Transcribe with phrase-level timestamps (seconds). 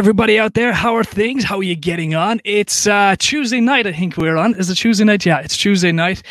[0.00, 0.72] everybody out there.
[0.72, 1.44] How are things?
[1.44, 2.40] How are you getting on?
[2.42, 4.54] It's uh, Tuesday night, I think we're on.
[4.54, 5.26] Is it Tuesday night?
[5.26, 6.22] Yeah, it's Tuesday night.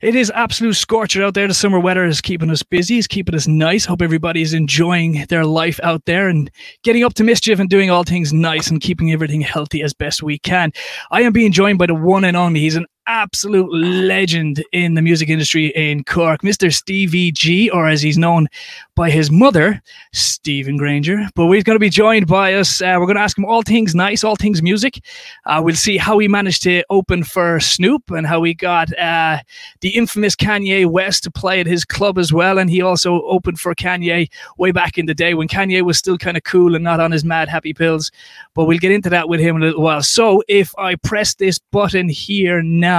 [0.00, 1.46] It is absolute scorcher out there.
[1.46, 3.84] The summer weather is keeping us busy, it's keeping us nice.
[3.84, 6.50] Hope everybody is enjoying their life out there and
[6.82, 10.24] getting up to mischief and doing all things nice and keeping everything healthy as best
[10.24, 10.72] we can.
[11.12, 12.58] I am being joined by the one and only.
[12.58, 16.72] He's an absolute legend in the music industry in Cork, Mr.
[16.72, 18.48] Stevie G, or as he's known
[18.94, 21.26] by his mother, Stephen Granger.
[21.34, 22.80] But we're going to be joined by us.
[22.80, 25.02] Uh, we're going to ask him all things nice, all things music.
[25.46, 29.38] Uh, we'll see how he managed to open for Snoop and how he got uh,
[29.80, 32.58] the infamous Kanye West to play at his club as well.
[32.58, 36.18] And he also opened for Kanye way back in the day when Kanye was still
[36.18, 38.10] kind of cool and not on his mad happy pills.
[38.54, 40.02] But we'll get into that with him in a little while.
[40.02, 42.91] So if I press this button here now,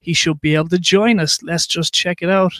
[0.00, 1.42] he should be able to join us.
[1.42, 2.52] Let's just check it out.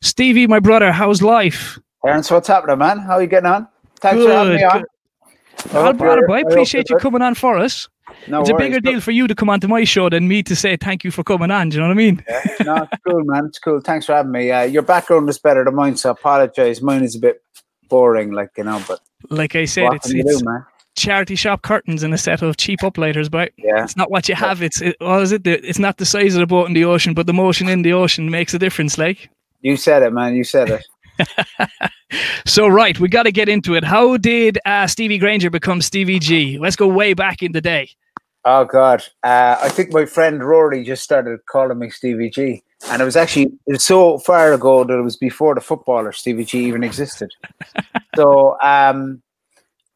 [0.00, 1.78] Stevie, my brother, how's life?
[2.04, 2.98] Aaron, what's happening, man?
[2.98, 3.68] How are you getting on?
[4.00, 4.84] Thanks good, for having me on.
[5.72, 7.88] Well, brother, I appreciate you coming on for us.
[8.28, 10.42] No it's worries, a bigger deal for you to come onto my show than me
[10.42, 11.70] to say thank you for coming on.
[11.70, 12.22] Do you know what I mean?
[12.28, 13.46] Yeah, no, it's cool, man.
[13.46, 13.80] It's cool.
[13.80, 14.50] Thanks for having me.
[14.50, 16.82] Uh, your background was better than mine, so I apologize.
[16.82, 17.42] Mine is a bit
[17.88, 18.82] boring, like you know.
[18.86, 22.80] But like I said, it's, it's do, charity shop curtains and a set of cheap
[22.80, 23.84] uplighters, but yeah.
[23.84, 24.62] it's not what you have.
[24.62, 25.46] It's it, what is it?
[25.46, 27.92] It's not the size of the boat in the ocean, but the motion in the
[27.92, 28.98] ocean makes a difference.
[28.98, 30.34] Like you said it, man.
[30.34, 30.86] You said it.
[32.46, 33.84] so right, we got to get into it.
[33.84, 36.58] How did uh, Stevie Granger become Stevie G?
[36.58, 37.90] Let's go way back in the day.
[38.46, 43.00] Oh God, uh, I think my friend Rory just started calling me Stevie G, and
[43.00, 46.44] it was actually it was so far ago that it was before the footballer Stevie
[46.44, 47.30] G even existed.
[48.16, 49.22] so, um,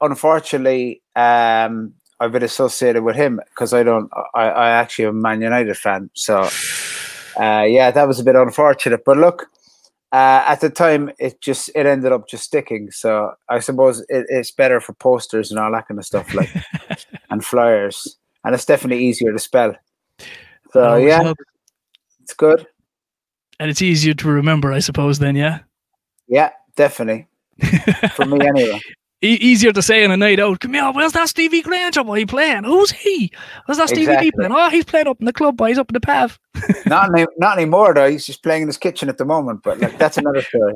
[0.00, 4.10] unfortunately, um, I've been associated with him because I don't.
[4.34, 6.48] I, I actually am a Man United fan, so
[7.38, 9.04] uh, yeah, that was a bit unfortunate.
[9.04, 9.46] But look,
[10.12, 12.90] uh, at the time it just it ended up just sticking.
[12.90, 16.50] So i suppose it, it's better for posters and all that kind of stuff like
[17.30, 18.16] and flyers.
[18.44, 19.74] And it's definitely easier to spell.
[20.72, 21.32] So yeah
[22.20, 22.66] it's good.
[23.58, 25.60] and it's easier to remember i suppose then yeah?
[26.26, 27.26] Yeah definitely.
[28.14, 28.80] For me anyway
[29.20, 30.60] E- easier to say in a night out.
[30.60, 32.64] Come here, where's that Stevie Granger boy playing?
[32.64, 33.32] Who's he?
[33.66, 34.30] Where's that Stevie exactly.
[34.30, 34.52] playing?
[34.52, 35.68] Oh, he's playing up in the club, boy.
[35.68, 36.38] He's up in the path.
[36.86, 38.08] not, any, not anymore, though.
[38.08, 39.64] He's just playing in his kitchen at the moment.
[39.64, 40.74] But like, that's another story.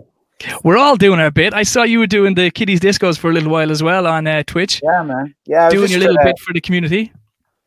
[0.64, 1.54] We're all doing our bit.
[1.54, 4.26] I saw you were doing the kiddies discos for a little while as well on
[4.26, 4.80] uh, Twitch.
[4.82, 5.34] Yeah, man.
[5.46, 7.12] Yeah, doing your little bit for the community.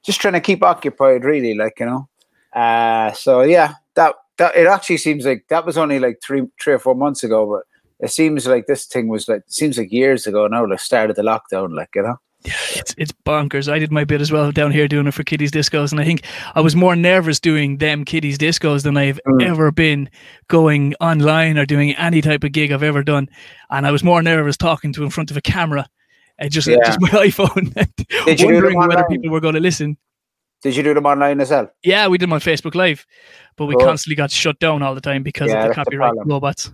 [0.03, 1.53] Just trying to keep occupied, really.
[1.53, 2.09] Like you know.
[2.53, 6.73] Uh, so yeah, that that it actually seems like that was only like three three
[6.73, 7.63] or four months ago, but
[8.05, 11.23] it seems like this thing was like seems like years ago now, like started the
[11.23, 12.17] lockdown, like you know.
[12.45, 13.71] Yeah, it's it's bonkers.
[13.71, 16.05] I did my bit as well down here doing it for kiddies discos, and I
[16.05, 16.23] think
[16.53, 19.43] I was more nervous doing them kiddies discos than I've mm.
[19.43, 20.09] ever been
[20.47, 23.27] going online or doing any type of gig I've ever done.
[23.71, 25.87] And I was more nervous talking to in front of a camera,
[26.37, 26.77] and just yeah.
[26.85, 27.75] just my iPhone,
[28.27, 29.97] wondering whether people were going to listen.
[30.61, 31.71] Did you do them online as well?
[31.83, 33.05] Yeah, we did them on Facebook Live,
[33.55, 36.25] but we constantly got shut down all the time because yeah, of the copyright the
[36.25, 36.71] robots.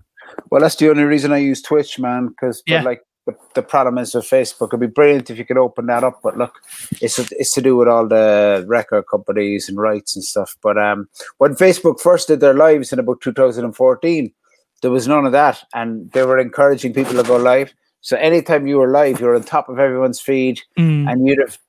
[0.49, 2.27] Well, that's the only reason I use Twitch, man.
[2.27, 2.81] Because yeah.
[2.81, 4.69] like the, the problem is with Facebook.
[4.69, 6.55] It'd be brilliant if you could open that up, but look,
[7.01, 10.55] it's it's to do with all the record companies and rights and stuff.
[10.61, 14.33] But um, when Facebook first did their lives in about 2014,
[14.81, 17.73] there was none of that, and they were encouraging people to go live.
[18.01, 21.09] So anytime you were live, you were on top of everyone's feed, mm.
[21.09, 21.59] and you'd have.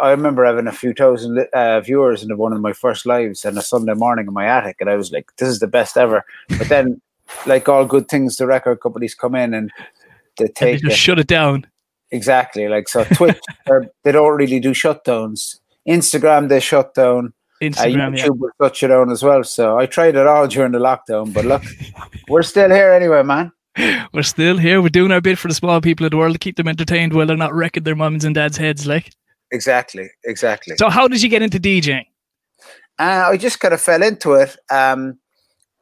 [0.00, 3.56] I remember having a few thousand uh, viewers in one of my first lives on
[3.56, 6.24] a Sunday morning in my attic, and I was like, "This is the best ever."
[6.48, 7.00] But then
[7.46, 9.70] like all good things, the record companies come in and
[10.38, 10.98] they take and they just it.
[10.98, 11.66] shut it down.
[12.10, 12.68] Exactly.
[12.68, 13.38] Like so, Twitch
[14.04, 15.58] they don't really do shutdowns.
[15.88, 17.32] Instagram they shut down.
[17.62, 18.30] Instagram, uh, YouTube yeah.
[18.30, 19.42] will shut you down as well.
[19.42, 21.62] So I tried it all during the lockdown, but look,
[22.28, 23.52] we're still here anyway, man.
[24.12, 24.82] We're still here.
[24.82, 27.12] We're doing our bit for the small people of the world to keep them entertained
[27.12, 28.86] while they're not wrecking their mums and dads' heads.
[28.86, 29.12] Like
[29.50, 30.76] exactly, exactly.
[30.76, 32.04] So how did you get into DJing?
[32.98, 34.56] Uh, I just kind of fell into it.
[34.70, 35.18] Um,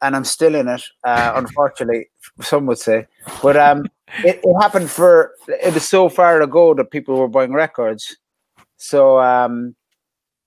[0.01, 0.83] and I'm still in it.
[1.03, 2.07] Uh, unfortunately,
[2.41, 3.07] some would say,
[3.41, 3.85] but um,
[4.23, 8.17] it, it, happened for it was so far ago that people were buying records.
[8.77, 9.75] So um,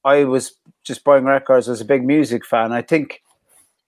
[0.04, 0.54] I was
[0.84, 2.72] just buying records as a big music fan.
[2.72, 3.22] I think,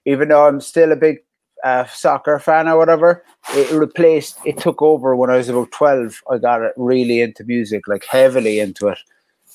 [0.05, 1.19] even though I'm still a big
[1.63, 4.37] uh, soccer fan or whatever, it replaced.
[4.45, 6.21] It took over when I was about twelve.
[6.29, 8.99] I got really into music, like heavily into it,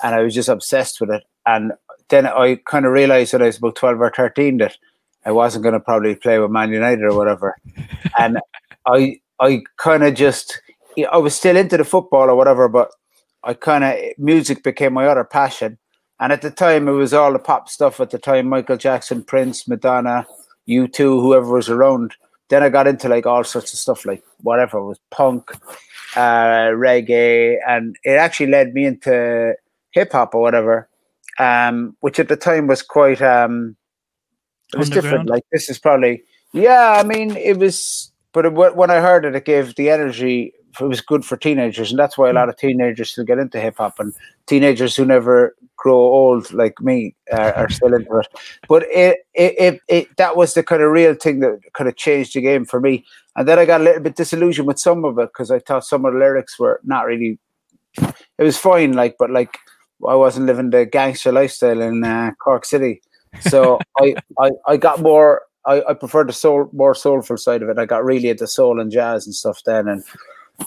[0.03, 1.25] and I was just obsessed with it.
[1.47, 1.73] And
[2.09, 4.79] then I kind of realized when I was about twelve or thirteen that
[5.29, 7.55] I wasn't going to probably play with Man United or whatever.
[8.19, 8.39] and
[8.87, 10.63] I I kind of just
[11.13, 12.91] I was still into the football or whatever, but
[13.45, 15.77] I kind of music became my other passion.
[16.19, 18.01] And at the time, it was all the pop stuff.
[18.01, 20.27] At the time, Michael Jackson, Prince, Madonna,
[20.67, 22.15] U2, whoever was around.
[22.49, 25.51] Then I got into like all sorts of stuff, like whatever was punk.
[26.17, 29.55] uh, reggae, and it actually led me into
[29.91, 30.89] hip hop or whatever,
[31.39, 33.77] um, which at the time was quite um,
[34.73, 35.29] it was different.
[35.29, 36.23] Like this is probably
[36.53, 36.97] yeah.
[36.99, 40.53] I mean, it was, but it, when I heard it, it gave the energy.
[40.81, 43.59] It was good for teenagers, and that's why a lot of teenagers still get into
[43.59, 44.15] hip hop, and
[44.47, 48.27] teenagers who never grow old like me uh, are still into it.
[48.69, 51.97] But it, it, it, it, that was the kind of real thing that kind of
[51.97, 53.05] changed the game for me.
[53.37, 55.85] And then I got a little bit disillusioned with some of it because I thought
[55.85, 57.39] some of the lyrics were not really.
[57.97, 59.57] It was fine, like, but like
[60.07, 63.01] I wasn't living the gangster lifestyle in uh, Cork City,
[63.41, 65.43] so I, I, I got more.
[65.67, 67.79] I, I preferred the soul, more soulful side of it.
[67.79, 70.03] I got really into soul and jazz and stuff then, and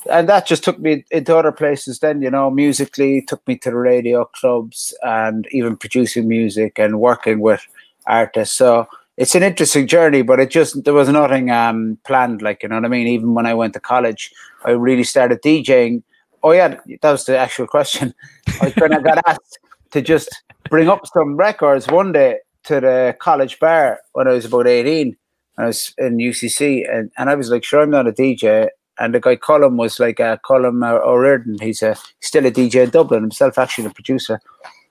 [0.09, 3.69] and that just took me into other places then you know musically took me to
[3.69, 7.65] the radio clubs and even producing music and working with
[8.07, 8.87] artists so
[9.17, 12.75] it's an interesting journey but it just there was nothing um planned like you know
[12.75, 14.31] what i mean even when i went to college
[14.65, 16.01] i really started djing
[16.43, 18.13] oh yeah that was the actual question
[18.61, 19.59] i kind of got asked
[19.91, 20.29] to just
[20.69, 25.17] bring up some records one day to the college bar when i was about 18
[25.57, 28.69] I was in UCC and, and I was like, sure, I'm not a DJ
[29.01, 31.57] and the guy Colin was like uh, Colin O'Riordan.
[31.59, 34.39] He's a still a DJ in Dublin himself, actually a producer.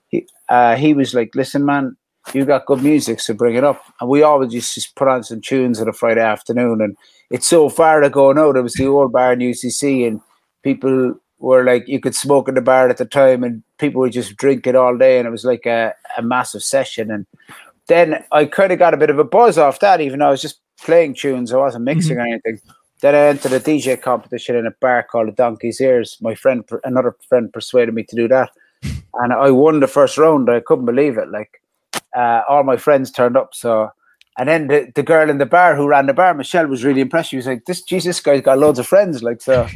[0.09, 1.95] He uh, he was like, "Listen, man,
[2.33, 5.23] you got good music, so bring it up." And we always used to put on
[5.23, 6.97] some tunes on a Friday afternoon, and
[7.29, 8.51] it's so far ago now.
[8.51, 10.19] There was the old bar in UCC, and
[10.63, 14.13] people were like, you could smoke in the bar at the time, and people would
[14.13, 17.11] just drink it all day, and it was like a, a massive session.
[17.11, 17.25] And
[17.87, 20.31] then I kind of got a bit of a buzz off that, even though I
[20.31, 22.25] was just playing tunes, I wasn't mixing mm-hmm.
[22.25, 22.59] or anything.
[23.01, 26.17] Then I entered a DJ competition in a bar called the Donkey's Ears.
[26.21, 28.51] My friend, another friend, persuaded me to do that,
[29.15, 30.49] and I won the first round.
[30.49, 31.29] I couldn't believe it.
[31.29, 31.61] Like
[32.15, 33.55] uh, all my friends turned up.
[33.55, 33.89] So,
[34.37, 37.01] and then the, the girl in the bar who ran the bar, Michelle, was really
[37.01, 37.31] impressed.
[37.31, 39.67] She was like, "This Jesus guy's got loads of friends." Like so,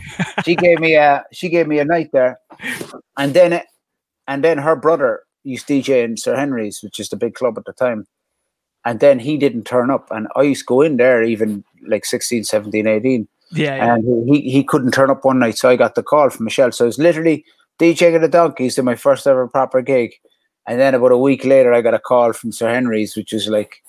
[0.43, 2.39] she gave me a she gave me a night there,
[3.17, 3.61] and then
[4.27, 7.57] and then her brother used to DJ in Sir Henry's, which is the big club
[7.57, 8.07] at the time.
[8.83, 10.09] And then he didn't turn up.
[10.11, 13.95] And i used to go in there even like 16 17 18 yeah, yeah.
[13.95, 15.57] and he, he couldn't turn up one night.
[15.57, 16.71] So i got the call from michelle.
[16.71, 17.45] So it was literally
[17.79, 20.15] djing the donkeys in my first ever proper gig.
[20.67, 23.47] And then about a week later i got a call from sir henry's which was
[23.47, 23.83] like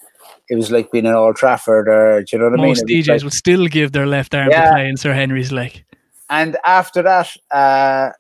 [0.48, 2.98] it was like being in Old Trafford, or do you know what Most I mean?
[2.98, 4.66] Most DJs like, would still give their left arm yeah.
[4.66, 5.84] to play in Sir Henry's like.
[6.28, 8.10] And after that, uh,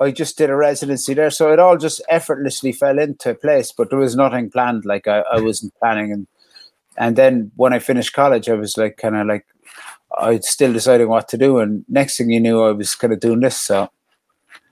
[0.00, 3.72] I just did a residency there, so it all just effortlessly fell into place.
[3.72, 4.84] But there was nothing planned.
[4.84, 6.26] Like I, I wasn't planning, and
[6.96, 9.46] and then when I finished college, I was like kind of like
[10.18, 11.58] I still deciding what to do.
[11.58, 13.60] And next thing you knew, I was kind of doing this.
[13.60, 13.90] So,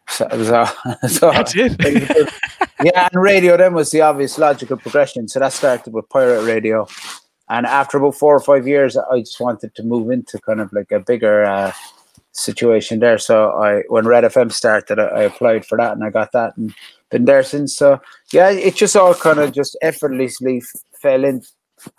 [0.08, 0.66] so it was all.
[1.08, 1.76] so That's it.
[2.82, 5.28] yeah, and radio then was the obvious logical progression.
[5.28, 6.86] So that started with pirate radio,
[7.48, 10.72] and after about four or five years, I just wanted to move into kind of
[10.72, 11.44] like a bigger.
[11.44, 11.72] Uh,
[12.32, 13.18] situation there.
[13.18, 16.56] So I, when Red FM started, I, I, applied for that and I got that
[16.56, 16.72] and
[17.10, 17.76] been there since.
[17.76, 18.00] So
[18.32, 21.42] yeah, it just all kind of just effortlessly f- fell in,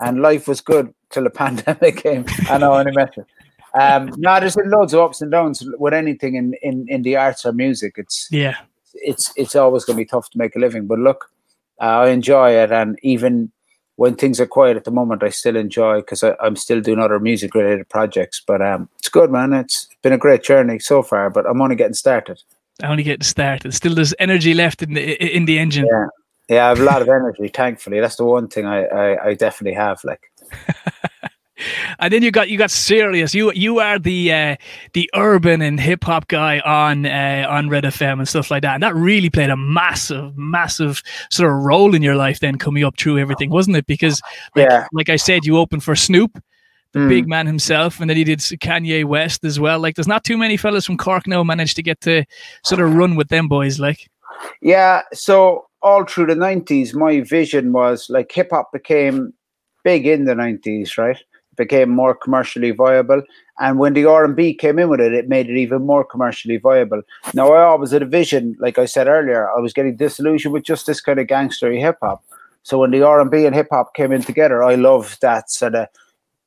[0.00, 2.24] and life was good till the pandemic came.
[2.48, 3.26] I know, I mentioned.
[3.74, 7.46] Um, no, there's loads of ups and downs with anything in, in, in the arts
[7.46, 7.94] or music.
[7.96, 8.56] It's yeah,
[8.94, 10.86] it's it's always going to be tough to make a living.
[10.86, 11.30] But look,
[11.80, 13.52] uh, I enjoy it, and even
[13.96, 17.20] when things are quiet at the moment, I still enjoy because I'm still doing other
[17.20, 18.42] music related projects.
[18.44, 19.52] But um, it's good, man.
[19.52, 22.42] It's been a great journey so far, but I'm only getting started.
[22.82, 23.74] I only getting started.
[23.74, 25.86] Still, there's energy left in the in the engine.
[25.86, 26.06] Yeah,
[26.48, 26.64] yeah.
[26.66, 27.48] I have a lot of energy.
[27.48, 30.02] Thankfully, that's the one thing I I, I definitely have.
[30.04, 30.30] Like.
[31.98, 33.34] and then you got you got serious.
[33.34, 34.56] You you are the uh,
[34.92, 38.74] the urban and hip hop guy on uh, on Red FM and stuff like that.
[38.74, 42.40] And that really played a massive, massive sort of role in your life.
[42.40, 43.86] Then coming up through everything, wasn't it?
[43.86, 44.20] Because
[44.56, 44.86] like, yeah.
[44.92, 46.42] like I said, you opened for Snoop,
[46.92, 47.08] the mm.
[47.08, 49.78] big man himself, and then he did Kanye West as well.
[49.80, 52.24] Like, there's not too many fellas from Cork now managed to get to
[52.64, 53.80] sort of run with them boys.
[53.80, 54.10] Like,
[54.60, 55.02] yeah.
[55.12, 59.32] So all through the '90s, my vision was like hip hop became
[59.84, 61.18] big in the '90s, right?
[61.56, 63.22] Became more commercially viable.
[63.60, 66.04] And when the R and B came in with it, it made it even more
[66.04, 67.02] commercially viable.
[67.34, 70.64] Now, I always had a vision, like I said earlier, I was getting disillusioned with
[70.64, 72.24] just this kind of gangstery hip hop.
[72.62, 75.50] So when the R and B and hip hop came in together, I loved that
[75.50, 75.88] sort of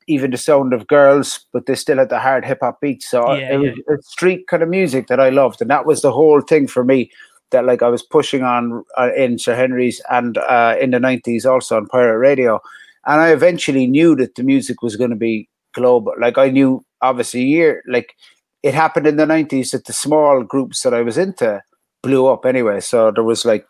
[0.08, 3.10] even the sound of girls, but they still had the hard hip hop beats.
[3.10, 3.96] So yeah, it was yeah.
[4.02, 7.12] street kind of music that I loved, and that was the whole thing for me.
[7.52, 11.46] That like I was pushing on uh, in Sir Henry's and uh, in the nineties
[11.46, 12.60] also on pirate radio
[13.06, 16.14] and I eventually knew that the music was going to be global.
[16.20, 18.16] Like I knew, obviously, year like
[18.64, 21.62] it happened in the nineties that the small groups that I was into
[22.02, 22.80] blew up anyway.
[22.80, 23.68] So there was like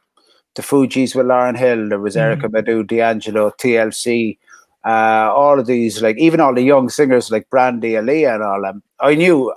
[0.56, 2.42] the Fugees with Lauryn Hill, there was mm-hmm.
[2.42, 4.38] Erykah Badu, D'Angelo, TLC,
[4.86, 8.62] uh, all of these, like even all the young singers like Brandy, Aaliyah, and all
[8.62, 8.84] them.
[9.00, 9.54] I knew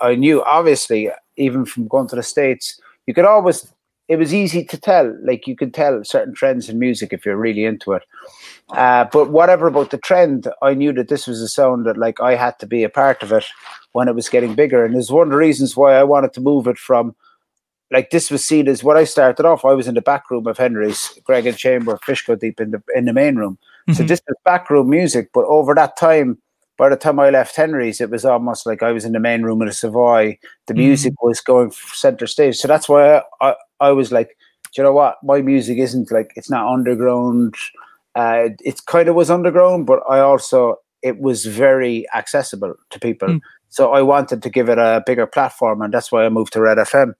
[0.00, 3.72] I knew obviously even from going to the states, you could always.
[4.08, 7.36] It was easy to tell, like you could tell certain trends in music if you're
[7.36, 8.02] really into it.
[8.72, 12.20] Uh, but whatever about the trend, I knew that this was a sound that like
[12.20, 13.44] I had to be a part of it
[13.92, 16.40] when it was getting bigger, and it's one of the reasons why I wanted to
[16.40, 17.14] move it from
[17.90, 19.64] like this was seen as what I started off.
[19.64, 22.70] I was in the back room of Henry's, Greg and Chamber, Fish Go Deep in
[22.70, 23.58] the in the main room.
[23.88, 23.94] Mm-hmm.
[23.94, 25.30] So this was backroom music.
[25.34, 26.38] But over that time,
[26.76, 29.42] by the time I left Henry's, it was almost like I was in the main
[29.42, 30.38] room of the Savoy.
[30.66, 30.82] The mm-hmm.
[30.82, 31.26] music mm-hmm.
[31.26, 32.56] was going center stage.
[32.56, 34.36] So that's why I, I, I was like,
[34.76, 35.16] you know what?
[35.24, 37.54] My music isn't like it's not underground.
[38.14, 43.28] Uh, it kind of was underground, but I also it was very accessible to people.
[43.28, 43.40] Mm.
[43.70, 46.60] So I wanted to give it a bigger platform, and that's why I moved to
[46.60, 47.14] Red FM.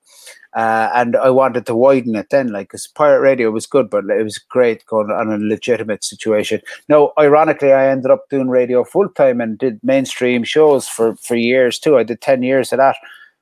[0.52, 4.04] Uh, and I wanted to widen it then, like, because pirate radio was good, but
[4.06, 6.60] it was great going on a legitimate situation.
[6.88, 11.36] No, ironically, I ended up doing radio full time and did mainstream shows for for
[11.36, 11.96] years too.
[11.96, 12.96] I did ten years of that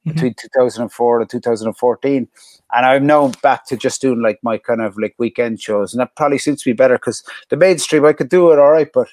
[0.06, 0.12] mm-hmm.
[0.12, 2.28] between 2004 and 2014,
[2.72, 6.00] and I'm now back to just doing like my kind of like weekend shows, and
[6.00, 9.08] that probably suits me better because the mainstream I could do it all right, but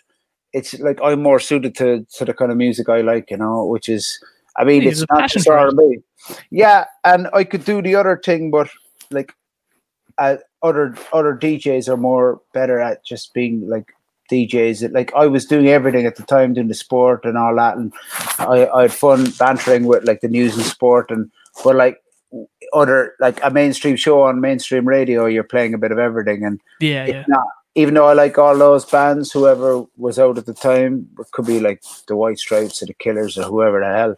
[0.53, 3.65] it's like I'm more suited to to the kind of music I like, you know,
[3.65, 4.19] which is
[4.57, 5.99] I mean, it's not just R&B.
[6.49, 8.69] Yeah, and I could do the other thing, but
[9.11, 9.33] like
[10.17, 13.91] uh, other other DJs are more better at just being like
[14.31, 14.93] DJs.
[14.93, 17.93] Like I was doing everything at the time, doing the sport and all that, and
[18.39, 21.31] I, I had fun bantering with like the news and sport, and
[21.63, 22.01] but like
[22.73, 26.61] other like a mainstream show on mainstream radio, you're playing a bit of everything, and
[26.79, 27.23] yeah, yeah.
[27.27, 31.27] Not, even though I like all those bands, whoever was out at the time, it
[31.31, 34.15] could be like the White Stripes or the Killers or whoever the hell.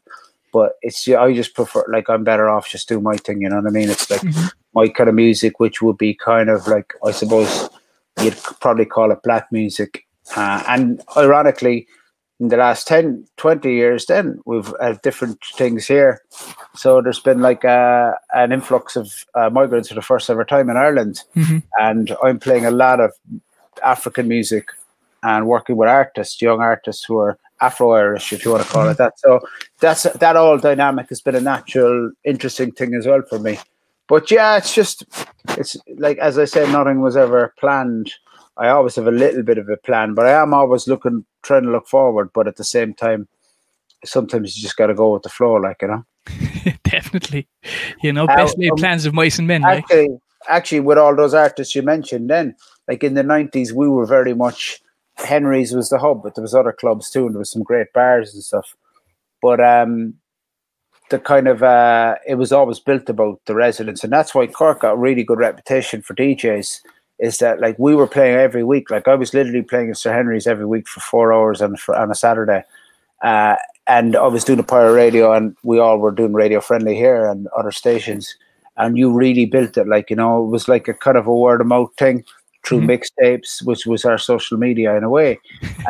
[0.54, 3.42] But it's you I just prefer like I'm better off just doing my thing.
[3.42, 3.90] You know what I mean?
[3.90, 4.48] It's like mm-hmm.
[4.74, 7.70] my kind of music, which would be kind of like I suppose
[8.22, 10.06] you'd probably call it black music.
[10.36, 11.88] Uh, and ironically,
[12.40, 16.22] in the last 10, 20 years, then we've had different things here.
[16.76, 20.46] So there's been like a, uh, an influx of uh, migrants for the first ever
[20.46, 21.24] time in Ireland.
[21.36, 21.60] Mm-hmm.
[21.80, 23.12] And I'm playing a lot of
[23.84, 24.70] African music
[25.24, 28.88] and working with artists, young artists who are Afro Irish, if you want to call
[28.88, 29.20] it that.
[29.20, 29.40] So
[29.80, 33.58] that's that all dynamic has been a natural, interesting thing as well for me.
[34.08, 35.06] But yeah, it's just
[35.50, 38.14] it's like as I said, nothing was ever planned.
[38.56, 41.64] I always have a little bit of a plan, but I am always looking, trying
[41.64, 42.32] to look forward.
[42.34, 43.28] But at the same time,
[44.04, 46.06] sometimes you just got to go with the flow, like you know.
[46.84, 47.48] Definitely,
[48.02, 49.64] you know, best uh, laid um, plans of mice and men.
[49.64, 50.20] Actually, right?
[50.50, 52.56] actually, with all those artists you mentioned, then
[52.88, 54.82] like in the nineties, we were very much
[55.18, 57.92] Henry's was the hub, but there was other clubs too, and there was some great
[57.94, 58.76] bars and stuff.
[59.42, 60.16] But um,
[61.10, 64.82] the kind of uh, it was always built about the residents, and that's why Cork
[64.82, 66.82] got a really good reputation for DJs.
[67.20, 68.92] Is that like we were playing every week?
[68.92, 72.12] Like I was literally playing at Sir Henry's every week for four hours on on
[72.12, 72.64] a Saturday,
[73.24, 73.56] uh,
[73.88, 77.26] and I was doing a pirate radio, and we all were doing radio friendly here
[77.26, 78.36] and other stations.
[78.80, 81.34] And you really built it, like you know, it was like a kind of a
[81.34, 82.24] word of mouth thing
[82.64, 82.92] through mm-hmm.
[82.92, 85.40] mixtapes, which was our social media in a way.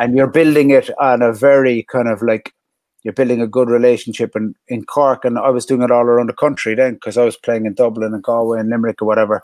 [0.00, 2.54] and you're building it on a very kind of like
[3.02, 5.24] you're building a good relationship in, in Cork.
[5.24, 7.74] And I was doing it all around the country then because I was playing in
[7.74, 9.42] Dublin and Galway and Limerick or whatever.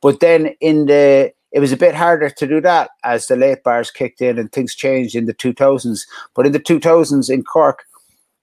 [0.00, 3.62] But then in the it was a bit harder to do that as the late
[3.62, 6.02] bars kicked in and things changed in the 2000s.
[6.34, 7.84] But in the 2000s in Cork,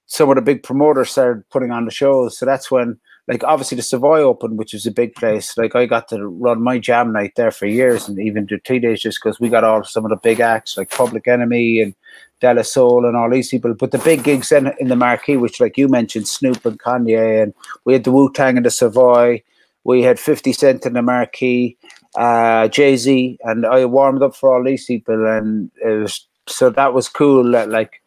[0.08, 2.38] some of the big promoters started putting on the shows.
[2.38, 5.58] So that's when like obviously the Savoy Open, which is a big place.
[5.58, 8.80] Like I got to run my jam night there for years, and even do three
[8.80, 11.96] days just because we got all some of the big acts like Public Enemy and
[12.42, 13.74] De La Soul and all these people.
[13.74, 17.44] But the big gigs in, in the marquee, which like you mentioned, Snoop and Kanye,
[17.44, 17.54] and
[17.86, 19.42] we had the Wu Tang in the Savoy.
[19.86, 21.78] We had Fifty Cent in the marquee,
[22.16, 26.70] uh, Jay Z, and I warmed up for all these people, and it was so
[26.72, 27.52] that was cool.
[27.52, 28.02] That like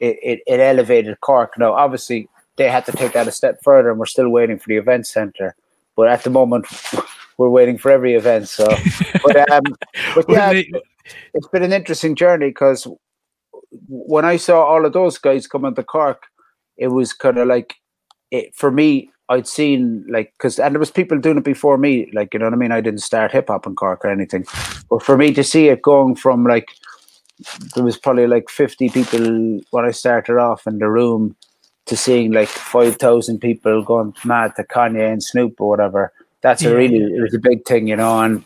[0.00, 1.56] it, it, it elevated Cork.
[1.56, 4.68] Now, obviously, they had to take that a step further, and we're still waiting for
[4.68, 5.54] the event center.
[5.94, 6.66] But at the moment,
[7.38, 8.48] we're waiting for every event.
[8.48, 8.66] So,
[9.24, 9.62] but um,
[10.14, 10.62] but yeah,
[11.34, 12.86] it's been an interesting journey because
[13.88, 16.24] when I saw all of those guys come into Cork,
[16.76, 17.74] it was kind of like
[18.30, 19.10] it for me.
[19.28, 22.46] I'd seen like because and there was people doing it before me, like you know
[22.46, 22.72] what I mean.
[22.72, 24.46] I didn't start hip hop in Cork or anything,
[24.88, 26.68] but for me to see it going from like
[27.74, 31.36] there was probably like fifty people when I started off in the room
[31.86, 36.12] to seeing like five thousand people going mad to Kanye and Snoop or whatever.
[36.42, 38.20] That's a really it was a big thing, you know.
[38.20, 38.44] And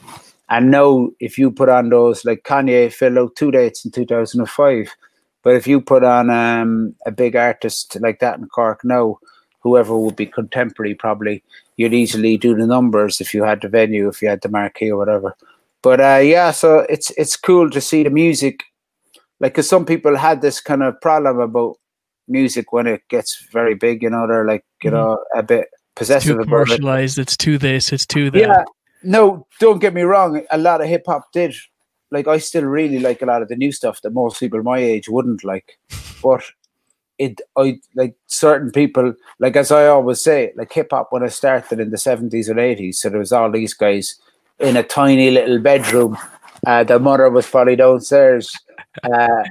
[0.49, 4.07] and now if you put on those like Kanye filled out two dates in two
[4.07, 4.95] thousand and five,
[5.43, 9.19] but if you put on um, a big artist like that in Cork now,
[9.61, 11.43] whoever would be contemporary probably
[11.77, 14.91] you'd easily do the numbers if you had the venue, if you had the marquee
[14.91, 15.35] or whatever.
[15.83, 18.65] But uh, yeah, so it's it's cool to see the music,
[19.41, 21.79] like because some people had this kind of problem about
[22.31, 24.03] music when it gets very big.
[24.03, 24.95] You know, they're like you Mhm.
[24.95, 26.49] know a bit possessive Too about it.
[26.49, 27.19] commercialized.
[27.19, 27.93] It's too this.
[27.93, 28.39] It's too that.
[28.41, 28.65] Yeah,
[29.03, 30.43] no, don't get me wrong.
[30.51, 31.55] A lot of hip hop did.
[32.13, 34.79] Like, I still really like a lot of the new stuff that most people my
[34.79, 35.79] age wouldn't like.
[36.23, 36.43] But
[37.19, 41.29] it, I like certain people, like as I always say, like hip hop when I
[41.29, 42.97] started in the 70s and 80s.
[42.97, 44.19] So there was all these guys
[44.59, 46.17] in a tiny little bedroom.
[46.67, 48.55] Uh, the mother was probably downstairs.
[49.03, 49.45] Uh,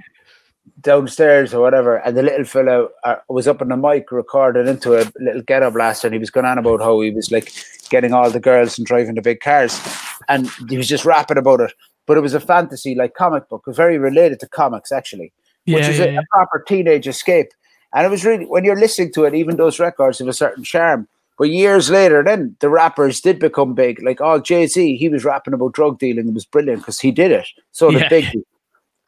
[0.82, 4.96] downstairs or whatever, and the little fellow uh, was up on the mic recording into
[4.96, 7.52] a little ghetto blaster, and he was going on about how he was like
[7.90, 9.80] getting all the girls and driving the big cars,
[10.28, 11.74] and he was just rapping about it.
[12.06, 15.32] But it was a fantasy like comic book, very related to comics actually,
[15.66, 16.20] yeah, which is yeah, a, yeah.
[16.20, 17.52] a proper teenage escape.
[17.94, 20.64] And it was really when you're listening to it, even those records have a certain
[20.64, 21.08] charm.
[21.38, 24.04] But years later, then the rappers did become big.
[24.04, 26.28] Like all Jay Z, he was rapping about drug dealing.
[26.28, 27.48] It was brilliant because he did it.
[27.72, 28.04] So did.
[28.12, 28.44] Biggie.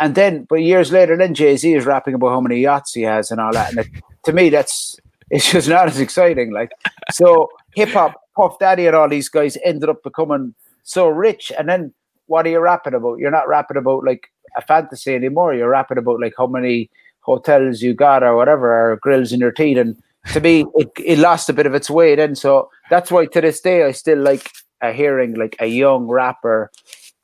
[0.02, 3.04] And then, but years later, then Jay Z is rapping about how many yachts he
[3.04, 3.70] has and all that.
[3.70, 3.88] And it,
[4.26, 4.98] to me, that's
[5.30, 6.52] it's just not as exciting.
[6.52, 6.72] Like
[7.12, 11.52] so, hip hop, Puff Daddy, and all these guys ended up becoming so rich.
[11.58, 11.94] And then,
[12.26, 13.20] what are you rapping about?
[13.20, 14.28] You're not rapping about like
[14.58, 15.54] a fantasy anymore.
[15.54, 16.90] You're rapping about like how many
[17.20, 19.78] hotels you got or whatever, or grills in your teeth.
[19.78, 19.96] And
[20.34, 22.36] to me, it, it lost a bit of its way then.
[22.36, 24.50] So that's why to this day I still like
[24.82, 26.72] uh, hearing like a young rapper,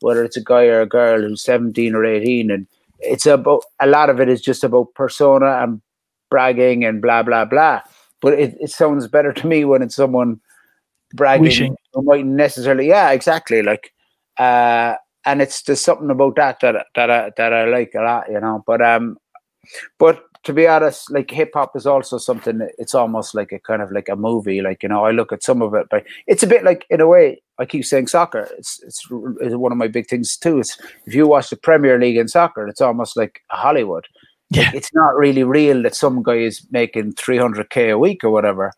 [0.00, 2.50] whether it's a guy or a girl who's 17 or 18.
[2.50, 2.66] And
[3.00, 5.80] it's about a lot of it is just about persona and
[6.30, 7.80] bragging and blah, blah, blah.
[8.20, 10.40] But it, it sounds better to me when it's someone
[11.14, 11.76] bragging Wishing.
[11.92, 13.62] who might necessarily, yeah, exactly.
[13.62, 13.92] Like,
[14.38, 18.30] uh, and it's there's something about that that that I, that I like a lot,
[18.30, 18.64] you know.
[18.66, 19.18] But um,
[19.98, 22.58] but to be honest, like hip hop is also something.
[22.58, 24.60] that- It's almost like a kind of like a movie.
[24.62, 27.00] Like you know, I look at some of it, but it's a bit like in
[27.00, 27.42] a way.
[27.58, 28.48] I keep saying soccer.
[28.56, 29.06] It's it's,
[29.40, 30.58] it's one of my big things too.
[30.60, 34.06] It's if you watch the Premier League in soccer, it's almost like Hollywood.
[34.50, 34.62] Yeah.
[34.66, 38.24] Like, it's not really real that some guy is making three hundred k a week
[38.24, 38.72] or whatever.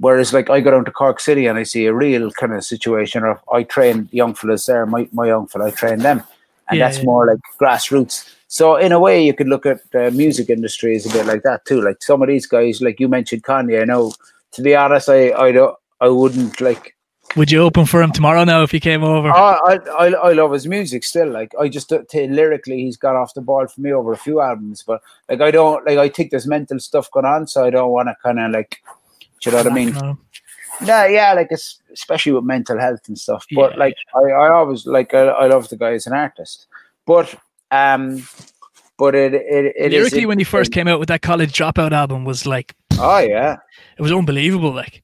[0.00, 2.62] Whereas, like, I go down to Cork City and I see a real kind of
[2.62, 6.22] situation of I train young fellas there, my, my young fella, I train them.
[6.70, 7.04] And Yeah, that's yeah.
[7.04, 8.28] more like grassroots.
[8.48, 11.42] So, in a way, you could look at the music industry as a bit like
[11.42, 11.82] that too.
[11.82, 14.12] Like some of these guys, like you mentioned Kanye, I know,
[14.52, 16.96] to be honest, I, I, don't, I wouldn't like,
[17.36, 19.28] Would you open for him tomorrow now if he came over?
[19.30, 21.28] I, I, I, I love his music still.
[21.28, 24.16] Like, I just, uh, t- lyrically, he's got off the ball for me over a
[24.16, 24.82] few albums.
[24.86, 27.46] But, like, I don't, like, I think there's mental stuff going on.
[27.46, 28.82] So I don't want to kind of like,
[29.40, 29.92] do you know what I mean?
[29.92, 30.18] No.
[30.80, 33.46] No, yeah, like it's, especially with mental health and stuff.
[33.54, 36.66] But Yeah, like, I, I always like I, I love the guy as an artist.
[37.06, 37.34] But
[37.70, 38.26] um,
[38.98, 41.92] but it it, it is Lyrically, when he first came out with that college dropout
[41.92, 43.56] album, was like Oh yeah,
[43.96, 44.72] it was unbelievable.
[44.72, 45.02] Like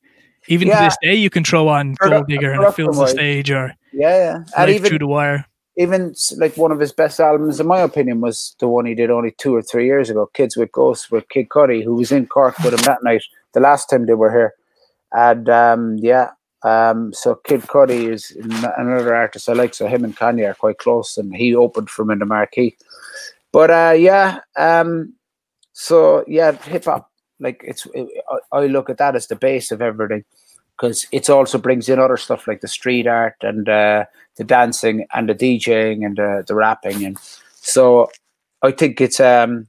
[0.49, 3.51] even to this day, you can throw on Gold Digger and it fills the stage,
[3.51, 4.45] or yeah, yeah.
[4.57, 5.47] And even Through the Wire.
[5.77, 9.11] even like one of his best albums, in my opinion, was the one he did
[9.11, 12.27] only two or three years ago, "Kids with Ghosts" with Kid Cudi, who was in
[12.27, 14.55] Cork with him that night, the last time they were here.
[15.14, 16.31] And um, yeah,
[16.64, 18.37] um, so Kid Cudi is
[18.77, 19.74] another artist I like.
[19.74, 22.77] So him and Kanye are quite close, and he opened for him in the marquee.
[23.53, 25.14] But uh, yeah, um,
[25.72, 28.09] so yeah, hip hop, like it's, it,
[28.53, 30.24] I, I look at that as the base of everything
[30.77, 35.07] because it also brings in other stuff like the street art and uh, the dancing
[35.14, 37.16] and the DJing and the, the rapping, and
[37.55, 38.11] so
[38.62, 39.68] I think it's um,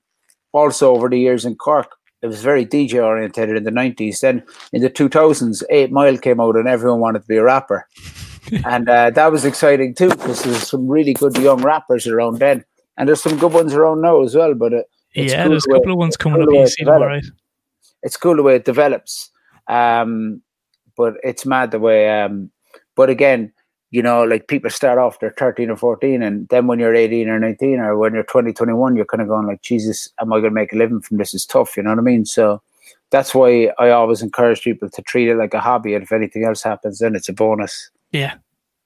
[0.53, 1.91] also over the years in Cork.
[2.25, 4.19] It was very DJ orientated in the nineties.
[4.21, 7.43] Then in the two thousands, Eight Mile came out, and everyone wanted to be a
[7.43, 7.87] rapper,
[8.65, 12.65] and uh, that was exciting too because there's some really good young rappers around then,
[12.97, 14.55] and there's some good ones around now as well.
[14.55, 16.69] But it, It's yeah, cool there's a couple of ones coming cool up.
[16.79, 17.25] You right?
[18.01, 19.29] it's cool the way it develops.
[19.67, 20.41] Um,
[20.97, 22.09] but it's mad the way.
[22.09, 22.49] Um,
[22.95, 23.53] but again,
[23.95, 27.29] you know, like people start off they're thirteen or fourteen, and then when you're eighteen
[27.29, 30.41] or nineteen, or when you're 20, 21, you're kind of going like, Jesus, am I
[30.41, 31.33] going to make a living from this?
[31.33, 32.25] It's tough, you know what I mean?
[32.25, 32.61] So
[33.11, 36.43] that's why I always encourage people to treat it like a hobby, and if anything
[36.43, 37.89] else happens, then it's a bonus.
[38.11, 38.35] Yeah,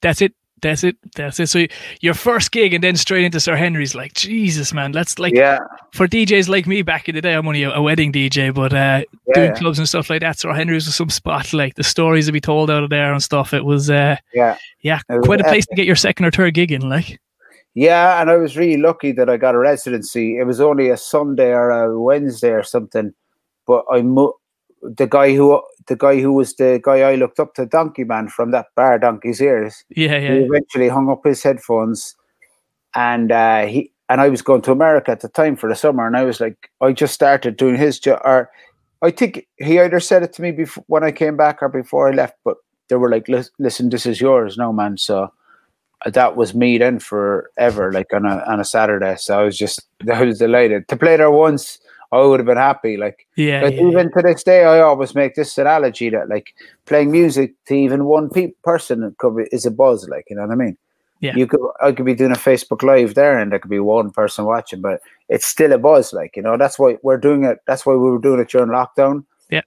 [0.01, 0.35] that's it.
[0.61, 0.97] That's it.
[1.15, 1.47] That's it.
[1.47, 1.65] So
[2.01, 4.91] your first gig and then straight into Sir Henry's, like Jesus, man.
[4.91, 5.59] That's like yeah,
[5.93, 7.33] for DJs like me back in the day.
[7.33, 10.39] I'm only a, a wedding DJ, but uh, yeah, doing clubs and stuff like that.
[10.39, 11.53] Sir Henry's was some spot.
[11.53, 13.53] Like the stories to be told out of there and stuff.
[13.53, 14.57] It was, uh, yeah.
[14.81, 15.69] yeah, was quite a place epic.
[15.69, 16.87] to get your second or third gig in.
[16.87, 17.19] Like,
[17.73, 20.37] Yeah, and I was really lucky that I got a residency.
[20.37, 23.13] It was only a Sunday or a Wednesday or something,
[23.65, 24.37] but I mo-
[24.81, 28.29] the guy who the guy who was the guy I looked up to, Donkey Man
[28.29, 29.83] from that bar, Donkey's Ears.
[29.89, 32.15] yeah, He yeah, eventually hung up his headphones,
[32.95, 36.07] and uh, he and I was going to America at the time for the summer,
[36.07, 38.21] and I was like, I just started doing his job.
[38.23, 38.49] Or
[39.01, 42.07] I think he either said it to me before when I came back or before
[42.07, 43.27] I left, but they were like,
[43.59, 45.33] "Listen, this is yours, no man." So
[46.05, 49.15] uh, that was me then forever, like on a on a Saturday.
[49.17, 49.81] So I was just
[50.13, 51.79] I was delighted to play there once.
[52.11, 52.97] I would have been happy.
[52.97, 56.53] Like, Yeah, but yeah, even to this day, I always make this analogy that like
[56.85, 60.09] playing music to even one pe- person could be, is a buzz.
[60.09, 60.77] Like, you know what I mean?
[61.19, 61.35] Yeah.
[61.35, 64.09] You could, I could be doing a Facebook Live there, and there could be one
[64.09, 66.13] person watching, but it's still a buzz.
[66.13, 67.59] Like, you know, that's why we're doing it.
[67.67, 69.25] That's why we were doing it during lockdown.
[69.49, 69.61] Yeah.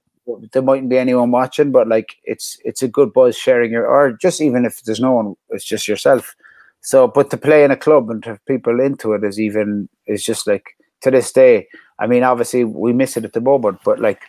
[0.51, 4.13] There mightn't be anyone watching, but like, it's it's a good buzz sharing your, or
[4.13, 6.35] just even if there's no one, it's just yourself.
[6.81, 9.87] So, but to play in a club and to have people into it is even
[10.07, 11.67] is just like to this day.
[11.99, 14.21] I mean, obviously we miss it at the moment, but like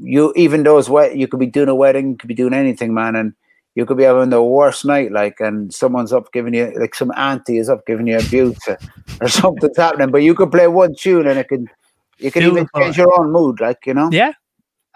[0.00, 2.92] you, even those wet, you could be doing a wedding, you could be doing anything,
[2.92, 3.32] man, and
[3.74, 7.12] you could be having the worst night, like, and someone's up giving you, like, some
[7.16, 8.78] auntie is up giving you abuse or,
[9.20, 11.68] or something's happening, but you could play one tune and it can,
[12.18, 14.32] you can Feel even change your own mood, like, you know, yeah.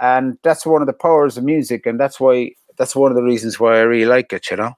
[0.01, 3.22] and that's one of the powers of music, and that's why that's one of the
[3.22, 4.72] reasons why I really like it, you know.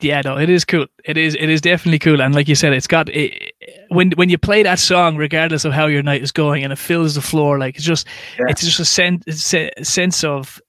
[0.00, 0.86] Yeah, no, it is cool.
[1.04, 1.34] It is.
[1.34, 2.22] It is definitely cool.
[2.22, 3.52] And like you said, it's got it,
[3.88, 6.78] when when you play that song, regardless of how your night is going, and it
[6.78, 8.06] fills the floor, like it's just
[8.38, 8.46] Yeah.
[8.48, 10.60] it's just a sen- se- sense of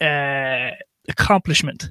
[0.00, 0.70] uh,
[1.08, 1.90] accomplishment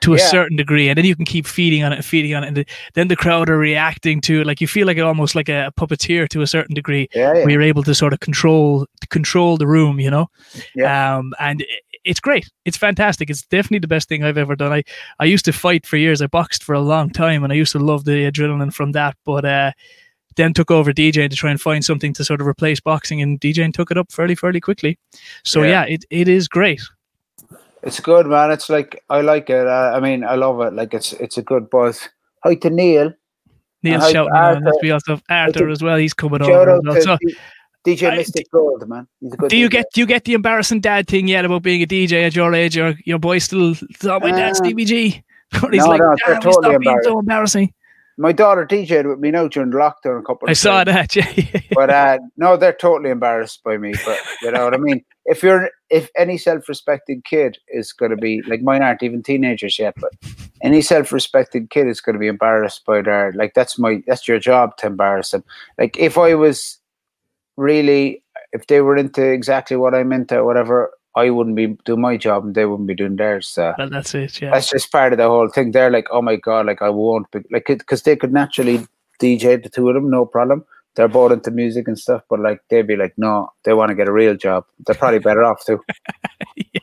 [0.00, 0.26] to a Yeah.
[0.26, 2.56] certain degree, and then you can keep feeding on it and feeding on it, and
[2.56, 4.46] the, then the crowd are reacting to it.
[4.46, 7.40] Like you feel like almost like a puppeteer to a certain degree, Yeah, yeah.
[7.44, 10.26] where you're able to sort of control control the room, you know.
[10.74, 11.16] Yeah.
[11.16, 11.64] Um, and
[12.04, 12.48] it's great.
[12.64, 13.30] It's fantastic.
[13.30, 14.72] It's definitely the best thing I've ever done.
[14.72, 14.84] I
[15.20, 16.20] I used to fight for years.
[16.22, 19.16] I boxed for a long time, and I used to love the adrenaline from that.
[19.24, 19.72] But uh,
[20.36, 23.40] then took over DJing to try and find something to sort of replace boxing, and
[23.40, 24.98] DJing took it up fairly fairly quickly.
[25.44, 25.68] So Yeah.
[25.86, 26.80] yeah, it, it is great.
[27.82, 28.50] It's good, man.
[28.50, 29.66] It's like I like it.
[29.66, 30.72] Uh, I mean, I love it.
[30.72, 32.08] Like it's it's a good buzz.
[32.42, 33.12] Hi to Neil.
[33.82, 34.78] Neil's hi, shouting, on, let's Arthur.
[34.82, 35.98] be honest, Arthur as well.
[35.98, 36.70] He's coming over.
[36.70, 36.94] out well.
[36.94, 37.18] to So,
[37.86, 39.06] DJ I- Mystic Gold, man.
[39.20, 39.50] He's a good.
[39.50, 39.72] do you DJ.
[39.72, 42.54] get do you get the embarrassing dad thing yet about being a DJ at your
[42.54, 42.76] age?
[42.78, 45.22] Or your boy still my dad's Uh, Stevie G?
[45.62, 47.08] Or he's no, like, no, they're totally stop being embarrassed.
[47.08, 47.74] so embarrassing.
[48.16, 50.48] My daughter DJ'd with me now during the lockdown a couple.
[50.48, 51.16] I of saw that.
[51.16, 51.60] Yeah.
[51.72, 53.92] but uh, no, they're totally embarrassed by me.
[54.04, 55.04] But you know what I mean.
[55.26, 59.78] If you're, if any self-respecting kid is going to be like mine aren't even teenagers
[59.78, 60.12] yet, but
[60.62, 64.38] any self-respecting kid is going to be embarrassed by their like that's my that's your
[64.38, 65.42] job to embarrass them.
[65.78, 66.78] Like if I was
[67.56, 72.00] really, if they were into exactly what I'm into, or whatever, I wouldn't be doing
[72.00, 73.48] my job and they wouldn't be doing theirs.
[73.48, 74.40] So Well, that's it.
[74.40, 74.50] Yeah.
[74.50, 75.70] that's just part of the whole thing.
[75.70, 78.86] They're like, oh my god, like I won't be like because they could naturally
[79.20, 80.64] DJ the two of them, no problem.
[80.96, 83.94] They're both into music and stuff, but like they'd be like, no, they want to
[83.94, 84.64] get a real job.
[84.86, 85.80] They're probably better off too.
[86.56, 86.80] yeah,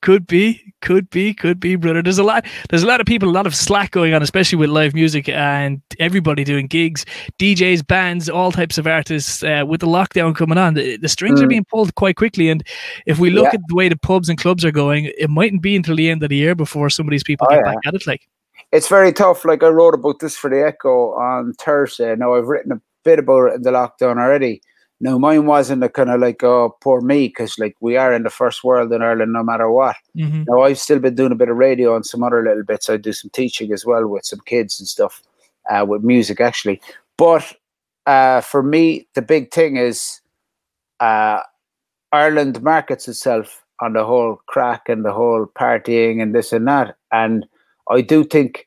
[0.00, 2.02] could be, could be, could be, brother.
[2.02, 2.44] There's a lot.
[2.70, 5.28] There's a lot of people, a lot of slack going on, especially with live music
[5.28, 7.04] and everybody doing gigs,
[7.38, 9.42] DJs, bands, all types of artists.
[9.42, 11.50] Uh, with the lockdown coming on, the, the strings are Mm.
[11.50, 12.48] being pulled quite quickly.
[12.48, 12.62] And
[13.06, 13.54] if we look Yeah.
[13.54, 16.22] at the way the pubs and clubs are going, it mightn't be until the end
[16.22, 17.72] of the year before some of these people Oh, get yeah.
[17.74, 18.06] back at it.
[18.06, 18.22] Like,
[18.72, 19.44] It's very tough.
[19.44, 22.14] Like I wrote about this for the Echo on Thursday.
[22.16, 24.62] Now I've written a bit about it in the lockdown already.
[25.00, 28.22] Now mine wasn't a kind of like, oh, poor me, because like we are in
[28.22, 29.96] the first world in Ireland, no matter what.
[30.16, 30.44] mhm.
[30.46, 32.90] Now I've still been doing a bit of radio and some other little bits.
[32.90, 35.22] I do some teaching as well with some kids and stuff,
[35.70, 36.80] uh, with music actually.
[37.16, 37.44] But
[38.06, 40.20] uh, for me, the big thing is
[41.00, 41.40] uh,
[42.12, 46.96] Ireland markets itself on the whole craic and the whole partying and this and that.
[47.12, 47.46] And
[47.90, 48.66] I do think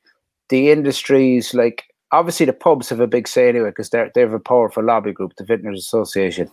[0.49, 4.33] the industries like obviously the pubs have a big say anyway because they're they have
[4.33, 6.49] a powerful lobby group, the Vintners Association.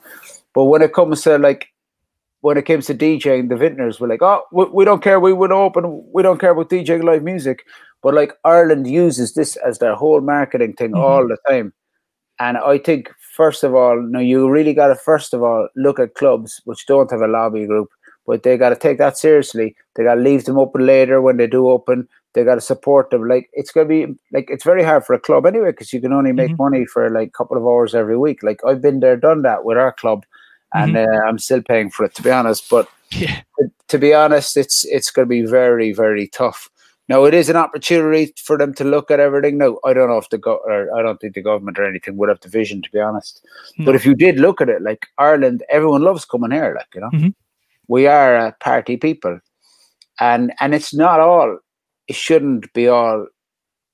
[0.55, 1.69] But when it comes to like
[2.43, 5.21] when it comes to DJing, the vintners were like, "Oh, we, we don't care.
[5.21, 6.03] We would open.
[6.13, 7.65] We don't care about DJing live music."
[8.03, 10.99] But like Ireland uses this as their whole marketing thing Mhm.
[11.05, 11.73] all the time,
[12.41, 16.01] and I think first of all, no, you really got to first of all look
[16.01, 17.89] at clubs which don't have a lobby group,
[18.27, 19.75] but they got to take that seriously.
[19.97, 22.09] They got to leave them open later when they do open.
[22.33, 23.27] They got to support them.
[23.27, 26.13] Like it's gonna be like it's very hard for a club anyway because you can
[26.13, 26.59] only make Mhm.
[26.59, 28.43] money for like a couple of hours every week.
[28.43, 30.25] Like I've been there, done that with our club
[30.73, 32.71] and uh, I'm still paying for it to be honest.
[32.71, 36.71] But yeah, to, to be honest, it's it's going to be very very tough.
[37.09, 39.59] Now it is an opportunity for them to look at everything.
[39.59, 42.17] Now I don't know if the go- or I don't think the government or anything
[42.17, 43.45] would have the vision to be honest.
[43.77, 43.87] No.
[43.87, 46.75] But if you did look at it, like Ireland, everyone loves coming here.
[46.77, 47.35] Like you know, Mhm.
[47.89, 49.41] we are a party people,
[50.21, 51.59] and and it's not all.
[52.11, 53.27] It shouldn't be all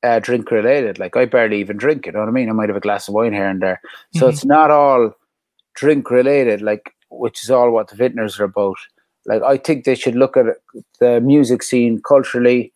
[0.02, 0.98] uh, drink related.
[0.98, 2.06] Like I barely even drink.
[2.06, 2.48] You know what I mean?
[2.50, 3.80] I might have a glass of wine here and there.
[4.14, 4.30] So Mhm.
[4.32, 5.12] it's not all
[5.74, 6.62] drink related.
[6.62, 8.76] Like which is all what the vintners are about.
[9.26, 10.46] Like I think they should look at
[11.00, 12.72] the music scene culturally.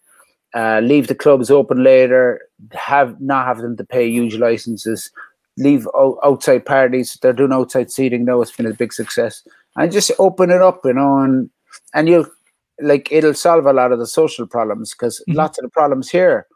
[0.52, 2.40] Uh, leave the clubs open later.
[2.72, 5.10] Have not have them to pay huge licenses.
[5.56, 7.16] Leave o- outside parties.
[7.22, 8.40] They're doing outside seating now.
[8.42, 9.46] It's been a big success.
[9.76, 11.50] And just open it up, you know, and
[11.94, 12.26] and you'll
[12.80, 15.36] like it'll solve a lot of the social problems because Mhm.
[15.36, 16.46] lots of the problems here,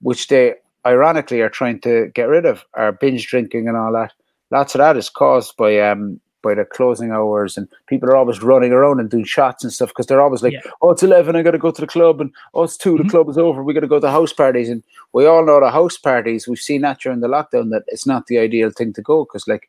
[0.00, 0.54] which they
[0.86, 4.12] ironically are trying to get rid of, are binge drinking and all that.
[4.50, 8.40] Lots of that is caused by um by the closing hours, and people are always
[8.40, 10.60] running around and doing shots and stuff because they're always like, Yeah.
[10.80, 12.98] "Oh, it's eleven, I got to go to the club," and "Oh, it's 2 Mhm.
[13.02, 15.58] the club is over, we got to go to house parties." And we all know
[15.58, 16.46] the house parties.
[16.46, 19.48] We've seen that during the lockdown that it's not the ideal thing to go because
[19.48, 19.68] like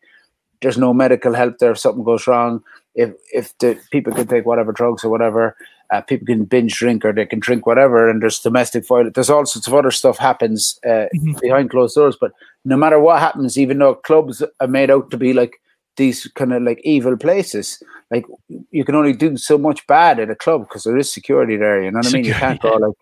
[0.61, 2.61] there's no medical help there if something goes wrong.
[2.93, 5.55] If if the people can take whatever drugs or whatever,
[5.91, 9.13] uh, people can binge drink or they can drink whatever, and there's domestic violence.
[9.15, 11.39] There's all sorts of other stuff happens uh, Mhm.
[11.41, 12.17] behind closed doors.
[12.19, 12.31] But
[12.65, 15.61] no matter what happens, even though clubs are made out to be like
[15.95, 18.25] these kind of like evil places, like
[18.71, 21.81] you can only do so much bad at a club because there is security there.
[21.81, 22.25] You know what I mean?
[22.25, 22.95] You can't go like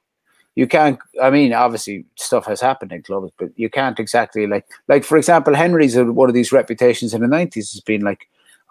[0.56, 0.98] you can't.
[1.21, 5.17] I mean, obviously stuff has happened in clubs, but you can't exactly like like for
[5.17, 8.28] example, Henry's one of these reputations in the nineties has been like.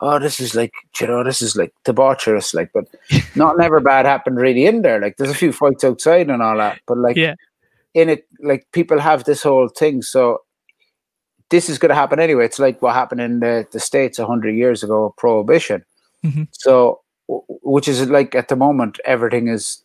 [0.07, 2.85] Oh, this is like you know, this is like debaucherous, like, but
[3.37, 5.01] not never bad happened really in there.
[5.01, 7.35] Like, there's a few fights outside and all that, but like, Yeah.
[7.95, 10.03] in it, like people have this whole thing.
[10.03, 10.43] So
[11.51, 12.45] this is going to happen anyway.
[12.45, 15.85] It's like what happened in the, the states hundred years ago, prohibition.
[16.25, 16.49] Mhm.
[16.53, 19.83] So, w- which is like at the moment, everything is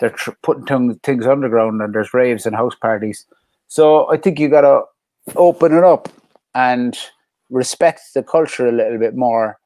[0.00, 3.26] they're tr- putting tongue- things underground, and there's raves and house parties.
[3.68, 4.82] So I think you got to
[5.36, 6.08] open it up
[6.54, 6.96] and
[7.50, 9.58] respect the culture a little bit more,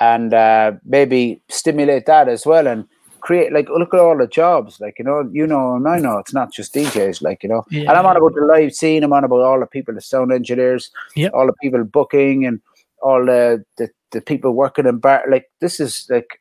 [0.00, 2.86] and uh, maybe stimulate that as well, and
[3.20, 4.80] create like look at all the jobs.
[4.80, 7.22] Like you know, you know, and I know it's not just DJs.
[7.22, 9.02] Like you know, and I'm on about the live scene.
[9.02, 11.32] I'm on about all the people, the sound engineers, Yep.
[11.34, 12.60] all the people booking, and
[13.02, 15.24] all the the, the people working in bar.
[15.28, 16.40] Like this is like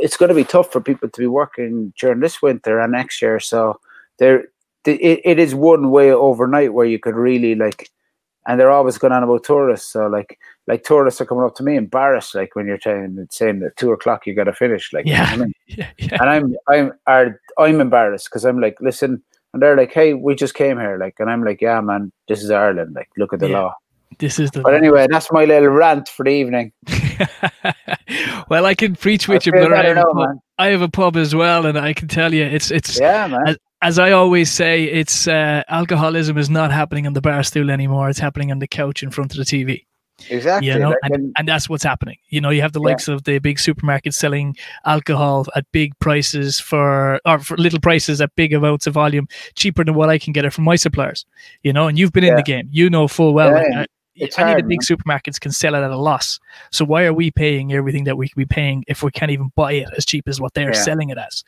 [0.00, 3.20] it's going to be tough for people to be working during this winter and next
[3.20, 3.40] year.
[3.40, 3.80] So
[4.18, 4.44] there,
[4.84, 7.90] it, it is one way overnight where you could really like,
[8.46, 9.92] and they're always going on about tourists.
[9.92, 13.62] So like, like tourists are coming up to me embarrassed, like when you're saying saying
[13.62, 15.30] at two o'clock you got to finish, like you know Yeah.
[15.32, 15.52] I mean?
[15.66, 16.18] yeah, yeah.
[16.20, 19.22] and I'm I'm are I'm embarrassed because I'm like, listen,
[19.52, 22.42] and they're like, hey, we just came here, like, and I'm like, yeah, man, this
[22.42, 23.60] is Ireland, like, look at the Yeah.
[23.60, 23.74] law.
[24.18, 24.62] This is the.
[24.62, 26.72] But anyway, that's my little rant for the evening.
[28.48, 29.76] well, I can preach I with you, feel brother.
[29.76, 30.38] I have, a now, pub.
[30.58, 33.56] I have a pub as well, and I can tell you, it's it's Yeah, man.
[33.82, 38.08] As I always say, it's uh, alcoholism is not happening on the bar stool anymore.
[38.08, 39.84] It's happening on the couch in front of the TV.
[40.30, 40.68] Exactly.
[40.68, 42.16] You know, and, and- and that's what's happening.
[42.28, 42.86] You know, you have the Yeah.
[42.86, 48.20] likes of the big supermarkets selling alcohol at big prices for or for little prices
[48.20, 51.24] at big amounts of volume, cheaper than what I can get it from my suppliers.
[51.62, 52.68] You know, and you've been in the game.
[52.72, 53.52] You know full well.
[53.62, 53.84] Yeah,
[54.16, 56.40] It's any of the big supermarkets can sell it at a loss.
[56.72, 59.52] So why are we paying everything that we could be paying if we can't even
[59.54, 60.82] buy it as cheap as what they're Yeah.
[60.82, 61.44] selling it as?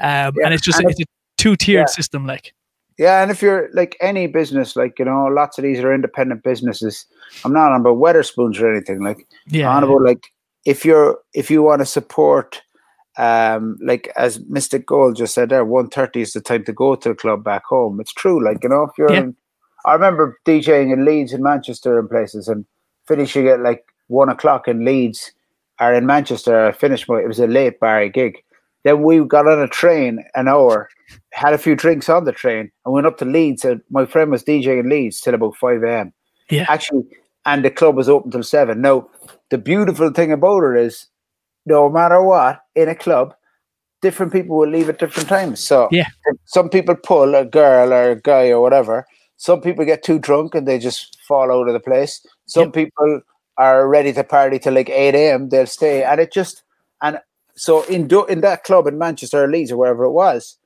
[0.00, 1.04] Um, Yeah, And it's just and it's a
[1.38, 1.94] two tiered yeah.
[1.94, 2.26] system.
[2.26, 2.52] Like
[2.98, 6.42] yeah, and if you're like any business, like, you know, lots of these are independent
[6.42, 7.06] businesses.
[7.44, 9.02] I'm not on about Wetherspoons or anything.
[9.02, 10.32] Like, yeah, on about like
[10.66, 12.60] if you're if you want to support
[13.16, 16.96] um like as Mystic Gold just said there, one thirty is the time to go
[16.96, 18.00] to the club back home.
[18.00, 19.20] It's true, like you know, if you're Yeah.
[19.20, 19.36] in,
[19.84, 22.66] I remember DJing in Leeds and Manchester and places and
[23.06, 25.32] finishing at like one o'clock in Leeds
[25.80, 28.42] or in Manchester, I finished my it was a late bar gig.
[28.84, 30.88] Then we got on a train an hour,
[31.32, 33.64] had a few drinks on the train, and went up to Leeds.
[33.64, 36.12] And my friend was DJing in Leeds till about five a.m
[36.50, 37.04] yeah, actually,
[37.44, 38.80] and the club was open till seven.
[38.80, 39.08] Now,
[39.50, 41.06] the beautiful thing about it is,
[41.66, 43.34] no matter what, in a club,
[44.00, 45.62] different people will leave at different times.
[45.62, 46.06] So, Yeah.
[46.46, 49.06] some people pull a girl or a guy or whatever.
[49.36, 52.24] Some people get too drunk and they just fall out of the place.
[52.46, 52.72] Some Yep.
[52.72, 53.20] people
[53.58, 55.48] are ready to party till like eight a.m.
[55.50, 56.62] They'll stay, and it just
[57.02, 57.20] and
[57.58, 60.56] so in do, in that club in Manchester or Leeds or wherever it was,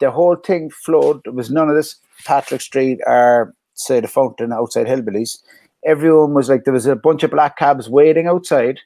[0.00, 1.20] the whole thing flowed.
[1.24, 5.38] There was none of this Patrick Street or say the fountain outside Hillbillies.
[5.84, 8.80] Everyone was like there was a bunch of black cabs waiting outside.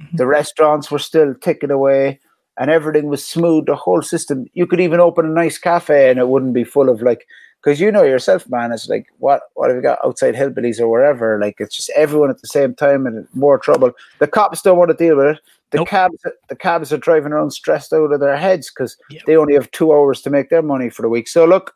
[0.00, 0.16] Mhm.
[0.16, 2.20] The restaurants were still ticking away,
[2.58, 3.66] and everything was smooth.
[3.66, 4.46] The whole system.
[4.52, 7.26] You could even open a nice cafe, and it wouldn't be full of like
[7.62, 8.72] because you know yourself, man.
[8.72, 11.38] It's like what what have you got outside Hillbillies or wherever?
[11.38, 13.92] Like it's just everyone at the same time and more trouble.
[14.18, 15.40] The cops don't want to deal with it.
[15.74, 15.88] The Nope.
[15.88, 19.22] cabs the cabs are driving around stressed out of their heads because Yep.
[19.26, 21.26] they only have two hours to make their money for the week.
[21.26, 21.74] So look,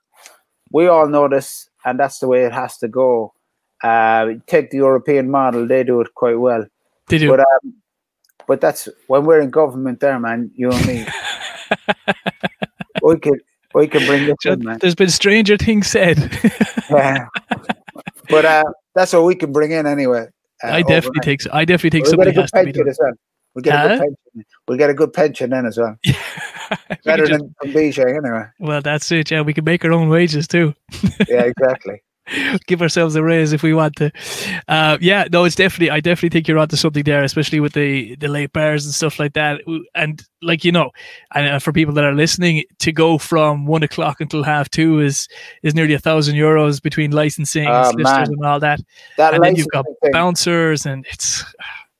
[0.71, 3.33] we all know this, and that's the way it has to go.
[3.83, 6.65] Uh, take the European model; they do it quite well.
[7.09, 7.29] they do.
[7.31, 7.75] But um,
[8.47, 10.51] but that's when we're in government, there, man.
[10.55, 11.07] You and me,
[13.03, 13.41] we could
[13.75, 14.79] we can bring this in, man.
[14.81, 16.19] There's been stranger things said.
[16.91, 17.27] Yeah.
[18.31, 20.27] but uh, that's what we can bring in anyway.
[20.65, 21.43] Uh, I definitely overnight.
[21.43, 21.51] so.
[21.53, 22.87] I definitely think We'll something has to be done.
[22.99, 23.13] well.
[23.59, 24.47] We'll get a good pension.
[24.69, 25.97] We'll get a good pension then as well.
[27.05, 27.71] Better just- than from
[28.17, 28.45] anyway.
[28.61, 29.31] well, that's it.
[29.31, 30.75] Yeah, we can make our own wages too.
[31.29, 32.03] Yeah, exactly.
[32.67, 34.13] Give ourselves a raise if we want to.
[34.69, 35.91] Uh, yeah, no, it's definitely.
[35.91, 39.19] I definitely think you're onto something there, especially with the the late bars and stuff
[39.19, 39.63] like that.
[39.95, 40.91] And like you know,
[41.35, 45.01] and uh, for people that are listening, to go from one o'clock until half two
[45.01, 45.27] is
[45.63, 48.81] is nearly a thousand euros between licensing, Oh, and all that.
[49.17, 50.13] That and then you've got thing.
[50.13, 51.43] bouncers, and it's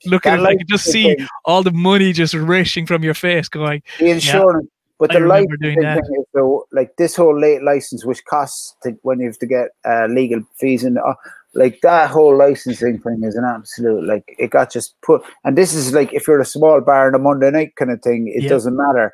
[0.05, 3.03] That at it, I light could just thing, see all the money just rushing from
[3.03, 4.69] your face, going, the insurance.
[4.99, 9.21] But the doing thing is though, like this whole late license, which costs to, when
[9.21, 11.15] you have to get uh, legal fees and uh,
[11.55, 15.23] like that whole licensing thing is an absolute like it got just put.
[15.45, 18.03] And this is like if you're a small bar on a Monday night kind of
[18.03, 18.49] thing, it Yeah.
[18.49, 19.13] doesn't matter.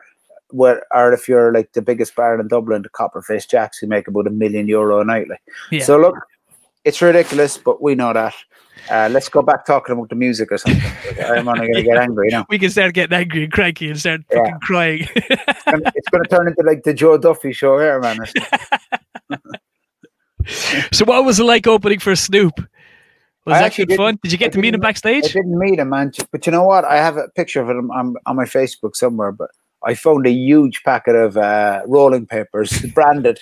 [0.50, 4.08] What or if you're like the biggest bar in Dublin, the Copperface Jacks, who make
[4.08, 5.84] about a million euro a night, like yeah.
[5.84, 6.16] So look,
[6.84, 8.34] it's ridiculous, but we know that.
[8.90, 10.82] Uh, let's go back talking about the music or something.
[11.24, 12.44] I'm only going to get angry now.
[12.50, 14.38] we can start getting angry and cranky and start Yeah.
[14.38, 15.08] fucking crying.
[15.16, 18.18] It's going to turn into like the Joe Duffy show here, man.
[20.92, 22.52] so, what was it like opening for Snoop?
[23.46, 24.18] Was I that actually good fun?
[24.22, 25.32] didn't- you get I to meet him didn't- I backstage?
[25.32, 26.12] didn't meet him, man.
[26.32, 26.84] But you know what?
[26.84, 29.32] I have a picture of him on, on my Facebook somewhere.
[29.32, 29.50] But
[29.84, 33.40] I found a huge packet of uh, rolling papers, branded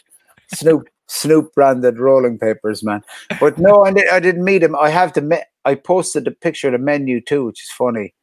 [0.55, 3.03] Snoop Snoop branded rolling papers, man.
[3.41, 4.75] But no, I, di- I didn't meet him.
[4.77, 5.21] I have to.
[5.21, 8.15] me- I posted the picture of the menu too, which is funny.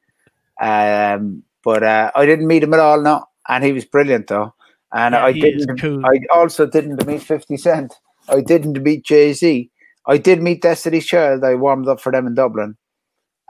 [0.61, 3.01] Um, but uh, I didn't meet him at all.
[3.01, 4.53] No, and he was brilliant though.
[4.91, 5.79] And Yeah, I didn't.
[5.79, 6.05] cool.
[6.05, 7.93] I also didn't meet Fifty Cent.
[8.27, 9.69] I didn't meet Jay Z.
[10.07, 11.43] I did meet Destiny's Child.
[11.43, 12.75] I warmed up for them in Dublin.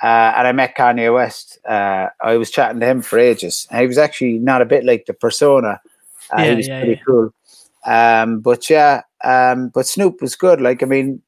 [0.02, 1.60] Uh, and I met Kanye West.
[1.68, 3.68] Uh, I was chatting to him for ages.
[3.70, 5.82] And he was actually not a bit like the persona.
[6.32, 7.04] Uh, Yeah, he was yeah, pretty yeah.
[7.06, 7.34] cool.
[7.86, 10.62] Um, but yeah, um, but Snoop was good.
[10.62, 11.22] Like, I mean,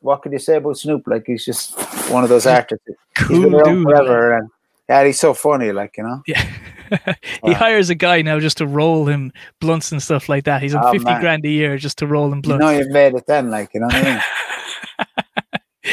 [0.00, 1.02] what can you say about Snoop?
[1.06, 1.76] Like, he's just
[2.10, 2.84] one of those He's artists.
[2.86, 3.84] He's cool been around dude.
[3.84, 4.36] forever.
[4.38, 4.48] And
[4.88, 5.72] yeah, he's so funny.
[5.72, 6.22] Like, you know.
[6.26, 6.42] Yeah.
[6.90, 7.54] he Wow.
[7.54, 10.62] hires a guy now just to roll him blunts and stuff like that.
[10.62, 11.20] He's on Oh, 50 man.
[11.20, 12.64] grand a year just to roll him blunts.
[12.64, 13.50] You know you've made it then.
[13.50, 14.20] Like, you know what I mean?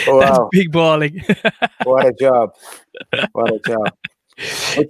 [0.07, 0.49] Oh, That's wow.
[0.51, 1.23] big balling.
[1.83, 2.49] What a job.
[3.31, 3.89] What a job.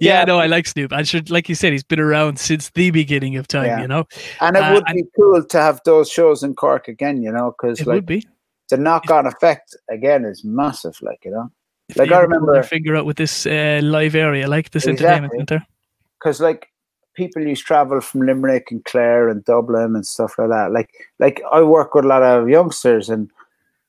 [0.00, 0.92] Yeah, no, I like Snoop.
[0.92, 3.66] I should, like you said, he's been around since the beginning of time.
[3.66, 3.80] Yeah.
[3.82, 4.04] You know,
[4.40, 7.30] And it Uh, would and- be cool to have those shows in Cork again, you
[7.32, 8.26] know, because it like would be.
[8.70, 11.50] the knock on effect again is massive, like, you know.
[11.90, 15.06] If like, I remember- finger out with this uh, live area, like this Exactly.
[15.06, 15.66] entertainment center.
[16.18, 16.68] Because like
[17.14, 20.72] people used to travel from Limerick and Clare and Dublin and stuff like that.
[20.72, 23.30] Like, like I work with a lot of youngsters, and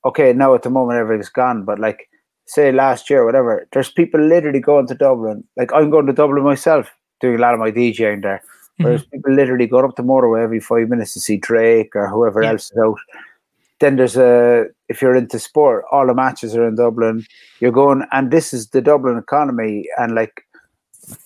[0.03, 2.09] okay, now at the moment everything's gone, but like,
[2.45, 5.43] say last year, whatever, there's people literally going to Dublin.
[5.57, 6.89] Like, I'm going to Dublin myself,
[7.21, 8.41] doing a lot of my DJing there.
[8.79, 9.09] Whereas Mm-hmm.
[9.17, 12.51] people literally go up the motorway every five minutes to see Drake or whoever Yeah.
[12.51, 12.97] else is out.
[13.79, 17.25] Then there's a if you're into sport, all the matches are in Dublin.
[17.59, 20.43] You're going, and this is the Dublin economy, and like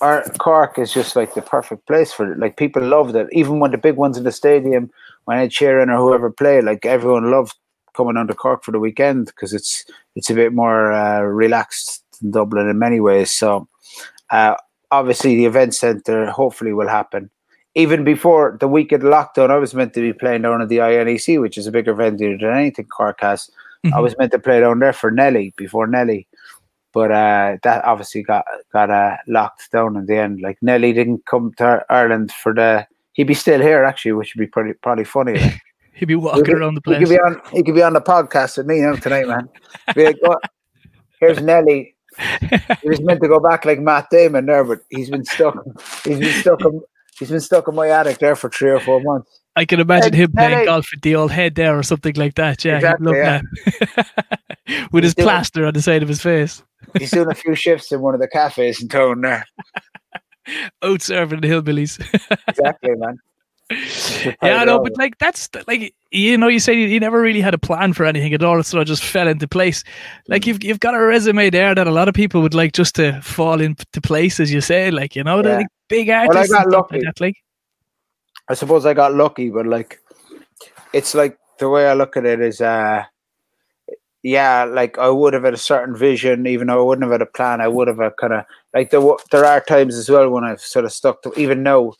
[0.01, 2.39] our Cork is just like the perfect place for it.
[2.39, 3.27] Like people love that.
[3.31, 4.89] even when the big ones in the stadium,
[5.25, 7.55] when Ed Sheeran or whoever play, like everyone loved
[7.93, 12.31] coming under Cork for the weekend because it's it's a bit more uh, relaxed than
[12.31, 13.31] Dublin in many ways.
[13.31, 13.67] So
[14.31, 14.55] uh,
[14.91, 17.29] obviously the event centre hopefully will happen.
[17.75, 20.69] Even before the week of the lockdown, I was meant to be playing down at
[20.69, 23.49] the INEC, which is a bigger venue than anything Cork has.
[23.85, 24.03] I Mhm.
[24.03, 26.27] was meant to play down there for Nelly before Nelly,
[26.93, 30.41] but uh, that obviously got got uh, locked down in the end.
[30.41, 32.85] Like Nelly didn't come to Ireland for the.
[33.13, 35.39] He'd be still here actually, which would be pretty probably funny.
[35.93, 36.99] He'd be walking could- around the place.
[36.99, 37.41] He could be on.
[37.51, 39.49] He could be on the podcast with me now tonight, man.
[39.95, 40.39] Like, "What?
[41.19, 41.95] Here's Nelly.
[42.81, 45.55] He was meant to go back like Matt Damon there, but he's been stuck.
[46.03, 46.61] He's been stuck.
[46.65, 46.81] In,
[47.17, 49.39] he's been stuck in my attic there for three or four months.
[49.55, 50.65] I can imagine him playing Nelly.
[50.65, 52.63] golf with the old head there or something like that.
[52.63, 53.41] Yeah, Exactly, yeah.
[53.95, 54.89] that.
[54.93, 56.63] with his doing- plaster on the side of his face.
[56.97, 59.45] He's doing a few shifts in one of the cafes in town there.
[60.83, 61.99] Out serving the hillbillies.
[62.47, 63.17] Exactly, man.
[64.25, 67.41] yeah, I no, but like that's like you know, you say you, you never really
[67.41, 68.61] had a plan for anything at all.
[68.63, 69.83] so It just fell into place.
[70.27, 72.95] Like you've you've got a resume there that a lot of people would like just
[72.95, 74.89] to fall into place, as you say.
[74.89, 75.57] Like you know, Yeah.
[75.57, 76.99] like big I got stuff like lucky.
[77.05, 77.35] that, like
[78.47, 80.01] I suppose I got lucky, but like,
[80.91, 83.03] it's like the way I look at it is, uh,
[84.23, 87.21] yeah, like I would have had a certain vision, even though I wouldn't have had
[87.21, 87.61] a plan.
[87.61, 89.01] I would have a kind of like there.
[89.31, 91.33] There are times as well when I've sort of stuck to.
[91.39, 91.93] Even though uh,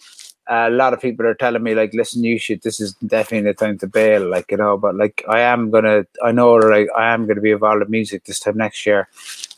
[0.50, 2.64] a lot of people are telling me like, listen, you should.
[2.64, 4.78] This is definitely the time to bail, like you know.
[4.78, 6.06] But like, I am gonna.
[6.24, 9.08] I know that I, am gonna be involved in music this time next year,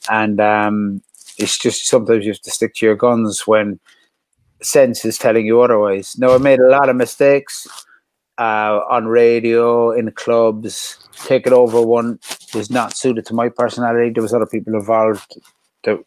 [0.10, 1.02] and um,
[1.38, 3.80] it's just sometimes you have to stick to your guns when
[4.62, 6.18] sense is telling you otherwise.
[6.18, 7.68] Now, I made a lot of mistakes
[8.38, 10.98] uh, on radio, in clubs.
[11.26, 12.20] Taking over one
[12.54, 14.10] was not suited to my personality.
[14.10, 15.38] There was other people involved,
[15.84, 16.04] that,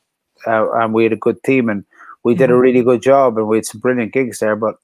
[0.46, 1.84] uh, and we had a good team, and
[2.24, 2.60] we did a Mhm.
[2.60, 4.56] really good job, and we had some brilliant gigs there.
[4.56, 4.76] But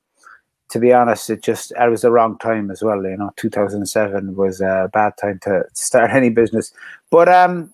[0.70, 3.02] to be honest, it just it was the wrong time as well.
[3.02, 6.72] You know, two thousand seven was a bad time to start any business.
[7.10, 7.72] But um,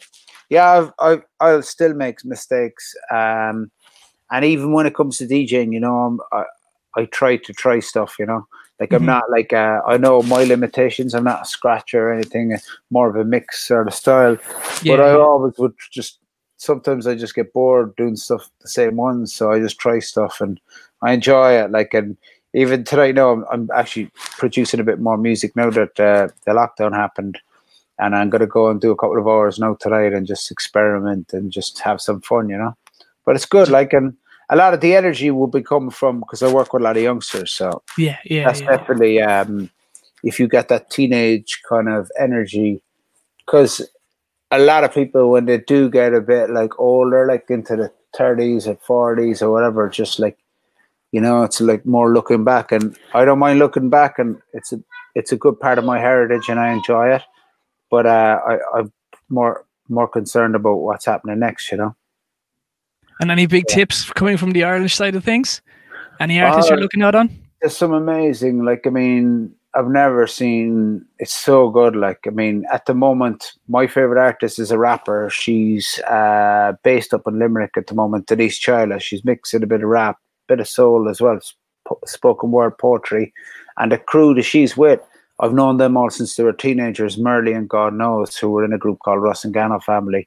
[0.49, 2.95] yeah, I've, I've, I'll still make mistakes.
[3.11, 3.71] Um,
[4.31, 6.45] and even when it comes to DJing, you know, I'm, I
[6.97, 8.17] I try to try stuff.
[8.19, 8.47] You know,
[8.81, 9.07] like I'm Mhm.
[9.07, 11.15] not like uh, I know my limitations.
[11.15, 12.57] I'm not a scratcher or anything.
[12.91, 14.39] More of a mix sort of style.
[14.83, 16.19] yeah, but I always would just
[16.67, 20.41] sometimes I just get bored doing stuff the same ones, so I just try stuff
[20.41, 20.61] and
[21.03, 21.71] I enjoy it.
[21.71, 22.17] Like and
[22.53, 26.53] even today, no, I'm, I'm actually producing a bit more music now that uh, the
[26.53, 27.39] lockdown happened,
[27.99, 31.33] and I'm gonna go and do a couple of hours now tonight and just experiment
[31.33, 32.77] and just have some fun, you know.
[33.25, 34.17] But it's good, like and
[34.49, 36.97] a lot of the energy will be coming from because I work with a lot
[36.97, 38.45] of youngsters, so Yeah, yeah.
[38.45, 38.77] that's yeah.
[38.77, 39.71] definitely um,
[40.23, 42.83] if you get that teenage kind of energy
[43.39, 43.81] because
[44.51, 47.93] a lot of people when they do get a bit like older like into the
[48.17, 50.39] 30s or 40s or whatever just like
[51.13, 54.73] you know it's like more looking back and i don't mind looking back and it's
[54.73, 54.79] a
[55.15, 57.23] it's a good part of my heritage and i enjoy it
[57.91, 58.93] but uh i i'm
[59.29, 61.95] more more concerned about what's happening next you know
[63.21, 65.63] And any big tips coming from the Irish side of things?
[66.21, 67.31] Any artists you're Uh, looking out on?
[67.63, 72.65] there's some amazing like i mean i've never seen it's so good like i mean
[72.73, 75.29] at the moment my favorite artist is a rapper.
[75.31, 79.01] She's uh based up in limerick at the moment denise Chaila.
[79.01, 80.19] she's mixing a bit of rap
[80.49, 83.33] bit of soul as well sp- spoken word poetry
[83.77, 85.01] and the crew that she's with.
[85.39, 88.73] I've known them all since they were teenagers MuRli and god knows who were in
[88.73, 90.27] a group called Rusangano family.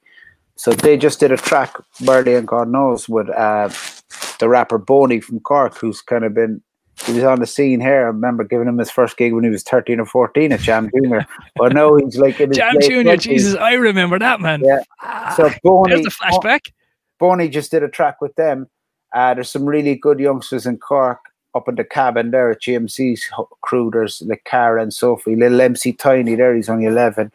[0.56, 3.70] So they just did a track MuRli and god knows with uh
[4.40, 6.62] the rapper Boney from Cork, who's kind of been
[7.06, 8.00] he was on the scene here.
[8.02, 10.90] I remember giving him his first gig when he was 13 or 14 at Jam
[10.94, 11.26] Junior.
[11.56, 14.62] but no, he's like in his Jam Junior, Jesus, I remember that man.
[14.64, 14.80] Yeah.
[15.02, 16.72] Ah, So Boney, there's the flashback.
[17.20, 18.68] Boney just did a track with them.
[19.14, 21.20] Uh, there's some really good youngsters in Cork
[21.56, 23.28] up in the cabin there at GMC's
[23.62, 23.90] crew.
[23.92, 27.32] There's like Cara and Sophie, little MC Tiny there, he's only 11.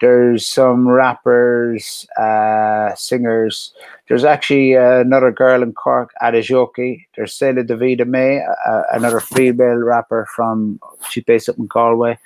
[0.00, 3.72] There's some rappers, uh, singers.
[4.08, 7.06] There's actually uh, another girl in Cork, Adejoki.
[7.16, 10.78] There's Selah Davida May, uh, another female rapper from,
[11.08, 12.18] she's based up in Galway.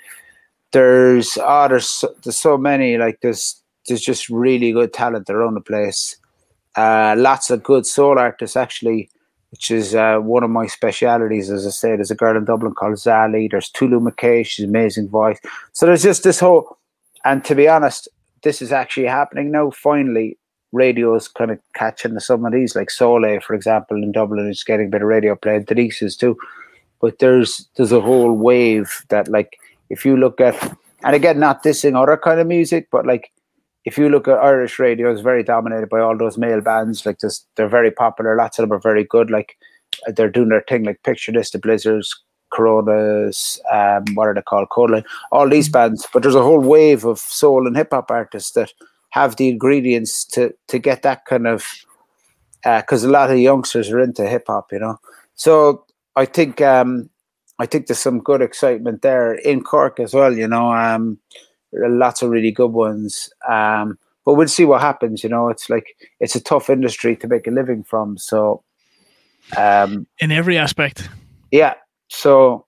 [0.73, 5.55] There's, oh, there's, so- there's so many, like there's, there's just really good talent around
[5.55, 6.17] the place.
[6.77, 9.09] Uh, lots of good soul artists, actually,
[9.53, 11.51] which is uh, one of my specialities.
[11.51, 13.49] As I said, there's a girl in Dublin called Zali.
[13.51, 15.39] There's Tolü Makay, she's amazing voice.
[15.73, 16.79] So there's just this whole,
[17.25, 18.09] and to be honest,
[18.43, 19.71] this is actually happening now.
[19.71, 20.39] Finally,
[20.73, 24.63] radio is kind of catching some of these, like Soulé, for example, in Dublin is
[24.63, 25.59] getting a bit of radio play.
[25.59, 26.37] Denise is too.
[27.01, 29.59] But there's there's a whole wave that, like,
[29.89, 30.55] if you look at,
[31.03, 33.33] and again, not dissing other kind of music, but like,
[33.87, 37.07] if you look at Irish radio, it's very dominated by all those male bands.
[37.07, 38.37] Like, this, they're very popular.
[38.37, 39.31] Lots of them are very good.
[39.31, 39.57] Like,
[40.09, 40.85] they're doing their thing.
[40.85, 42.15] Like, picture this: the Blizzards,
[42.51, 44.69] Coronas, um, what are they called?
[44.69, 46.07] Kodaline, all these bands.
[46.13, 48.73] But there's a whole wave of soul and hip hop artists that
[49.11, 51.67] have the ingredients to to get that kind of
[52.63, 54.99] because a lot of youngsters are into hip hop, you know.
[55.35, 55.85] So
[56.17, 57.11] I think um,
[57.59, 60.37] I think there's some good excitement there in Cork as well.
[60.37, 61.19] You know, um,
[61.73, 63.31] lots of really good ones.
[63.49, 65.25] Um, but we'll see what happens.
[65.25, 68.19] You know, it's like it's a tough industry to make a living from.
[68.19, 68.63] So
[69.57, 71.09] um, in every aspect.
[71.51, 71.75] yeah.
[72.11, 72.67] So,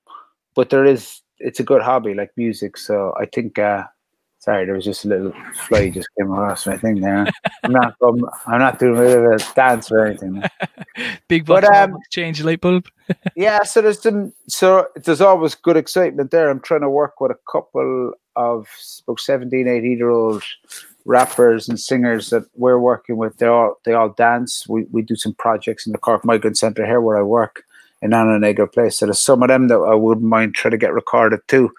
[0.54, 2.76] but there is it's a good hobby like music.
[2.76, 3.58] So I think.
[3.58, 3.84] Uh,
[4.42, 7.28] Sorry, there was just a little fly just came across my thing there.
[7.62, 7.94] I'm not.
[8.02, 10.42] I'm, I'm not doing a dance or anything.
[11.28, 12.88] Big But, box um, change light bulb.
[13.36, 14.32] yeah, so there's some.
[14.48, 16.50] So there's always good excitement there.
[16.50, 18.66] I'm trying to work with a couple of
[19.06, 20.42] about 17, 18 year old
[21.04, 23.36] rappers and singers that we're working with.
[23.36, 24.66] They all they all dance.
[24.66, 27.62] We we do some projects in the Cork Migrant Centre here where I work
[28.02, 28.98] in Nano Nagle Place.
[28.98, 31.70] So there's some of them that I wouldn't mind trying to get recorded too.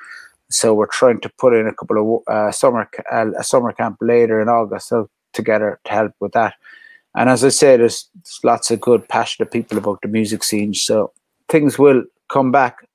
[0.49, 3.97] So we're trying to put in a couple of uh, summer uh, a summer camp
[4.01, 6.53] later in August so together to help with that.
[7.15, 10.73] And as I said, there's, there's lots of good, passionate people about the music scene.
[10.73, 11.11] So
[11.49, 12.87] things will come back,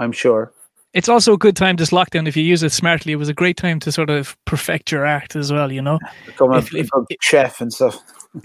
[0.00, 0.52] I'm sure.
[0.94, 3.12] It's also a good time, this lockdown, if you use it smartly.
[3.12, 5.98] It was a great time to sort of perfect your art as well, you know?
[6.26, 7.98] Become a, If- if- become chef and stuff.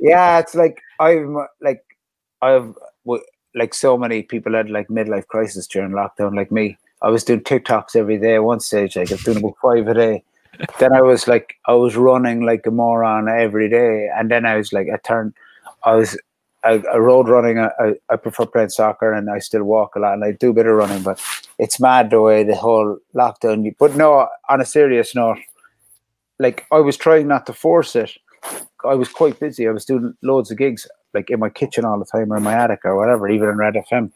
[0.00, 1.84] Yeah, it's like I'm like
[2.42, 2.74] I've
[3.54, 6.78] like so many people had like midlife crisis during lockdown, like me.
[7.02, 9.88] I was doing TikToks every day at one stage, like I was doing about five
[9.88, 10.22] a day.
[10.78, 14.56] Then I was like, I was running like a moron every day, and then I
[14.56, 15.32] was like, I turned,
[15.84, 16.18] I was,
[16.64, 17.58] I, I road running.
[17.58, 20.50] I, I, I prefer playing soccer, and I still walk a lot, and I do
[20.50, 21.02] a bit of running.
[21.02, 21.22] But
[21.58, 23.74] it's mad the way the whole lockdown.
[23.78, 25.38] But no, on a serious note,
[26.38, 28.12] like I was trying not to force it.
[28.84, 29.66] I was quite busy.
[29.66, 32.42] I was doing loads of gigs, like in my kitchen all the time, or in
[32.42, 34.12] my attic, or whatever, even in Red FM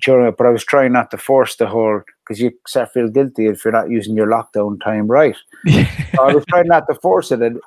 [0.00, 0.36] during it.
[0.36, 3.64] But I was trying not to force the whole because you start feel guilty if
[3.64, 5.36] you're not using your lockdown time right.
[5.66, 7.60] So I was trying not to force it, and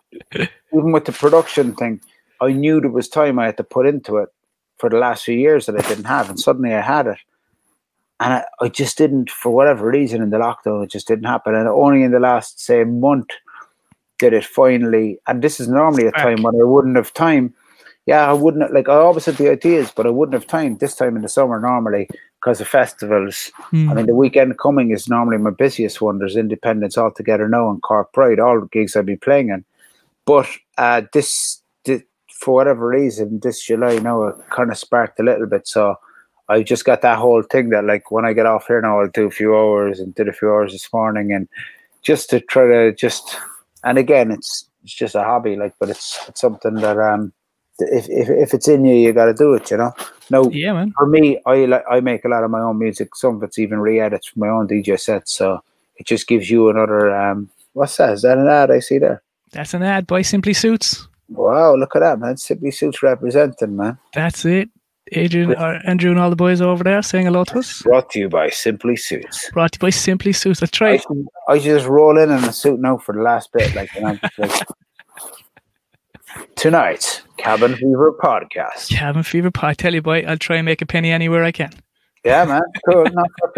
[0.74, 2.02] even with the production thing,
[2.42, 4.30] I knew there was time I had to put into it
[4.78, 7.18] for the last few years that I didn't have, and suddenly I had it.
[8.20, 11.56] And I, I just didn't, for whatever reason, in the lockdown, it just didn't happen.
[11.56, 13.30] And only in the last, say, month,
[14.20, 15.18] did it finally.
[15.28, 17.54] And this is normally a time when I wouldn't have time.
[18.08, 18.90] Yeah, I wouldn't like.
[18.90, 21.60] I always had the ideas, but I wouldn't have time this time in the summer
[21.60, 23.52] normally because of festivals.
[23.56, 23.90] Hmm.
[23.90, 26.18] I mean, the weekend coming is normally my busiest one.
[26.18, 29.64] There's Indiependence altogether now and Cork Pride, all the gigs I'll be playing in.
[30.26, 30.48] But
[30.80, 35.46] uh, this, thi- for whatever reason, this July now it kind of sparked a little
[35.46, 35.68] bit.
[35.68, 35.96] So
[36.50, 39.10] I just got that whole thing that like when I get off here now, I'll
[39.10, 41.48] do a few hours and did a few hours this morning, and
[42.02, 43.38] just to try to just
[43.84, 47.32] and again, it's it's just a hobby, like, but it's it's something that um.
[47.82, 49.94] If, if, if it's in you, you got to do it, you know.
[50.30, 50.94] No, Yeah, man.
[50.98, 53.16] for me, I like I make a lot of my own music.
[53.16, 55.62] Some of it's even re-edits from my own DJ sets, so
[55.98, 57.16] it just gives you another.
[57.16, 58.12] Um, what's that?
[58.14, 59.22] Is that an ad I see there?
[59.52, 61.08] That's an ad by Simply Suits.
[61.30, 62.38] Wow, look at that, man!
[62.38, 63.98] Simply Suits representing, man.
[64.14, 64.70] That's it.
[65.14, 67.82] Adrian, uh, Andrew, and all the boys over there saying hello to us.
[67.82, 69.50] Brought to you by Simply Suits.
[69.52, 70.62] Brought to you by Simply Suits.
[70.62, 71.02] That's I right.
[71.02, 74.08] should, I just roll in in a suit now for the last bit, like, and
[74.08, 74.52] I'm like
[76.56, 78.90] tonight, Cabin Fever podcast.
[78.90, 79.70] Cabin Fever Pie.
[79.70, 81.72] I tell you, boy, I'll try and make a penny anywhere I can.
[82.24, 83.06] Yeah, man, cool.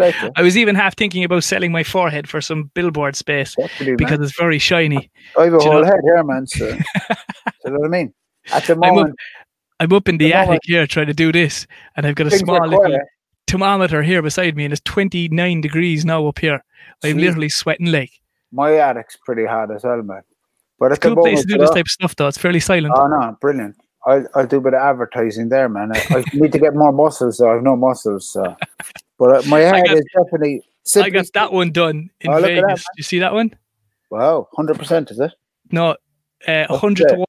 [0.36, 4.22] I was even half thinking about selling my forehead for some billboard space because man.
[4.22, 5.10] it's very shiny.
[5.38, 6.46] I have a whole know- head here, man.
[6.56, 8.14] So, you know what I mean?
[8.52, 9.10] At the I'm up-
[9.80, 11.66] I'm up in the The moment- attic here trying to do this,
[11.96, 12.98] and I've got a small little
[13.46, 16.64] thermometer here beside me, and it's 29 degrees now up here.
[17.02, 18.10] I'm literally sweating like.
[18.52, 20.22] My attic's pretty hot as well, man.
[20.78, 22.28] But It's at a cool place to do this type of stuff, though.
[22.28, 22.94] It's fairly silent.
[22.96, 23.76] oh no, brilliant!
[24.06, 25.92] I'll, I'll do a bit of advertising there, man.
[25.92, 28.28] I, I need to get more muscles, so I have no muscles.
[28.28, 28.56] So,
[29.18, 30.62] but uh, my head got- is definitely.
[30.64, 33.54] I Simply, got that one done in Oh, at that, you see that one?
[34.10, 35.32] Wow, hundred percent is it?
[35.70, 35.96] No,
[36.46, 37.26] uh, 100 to 1.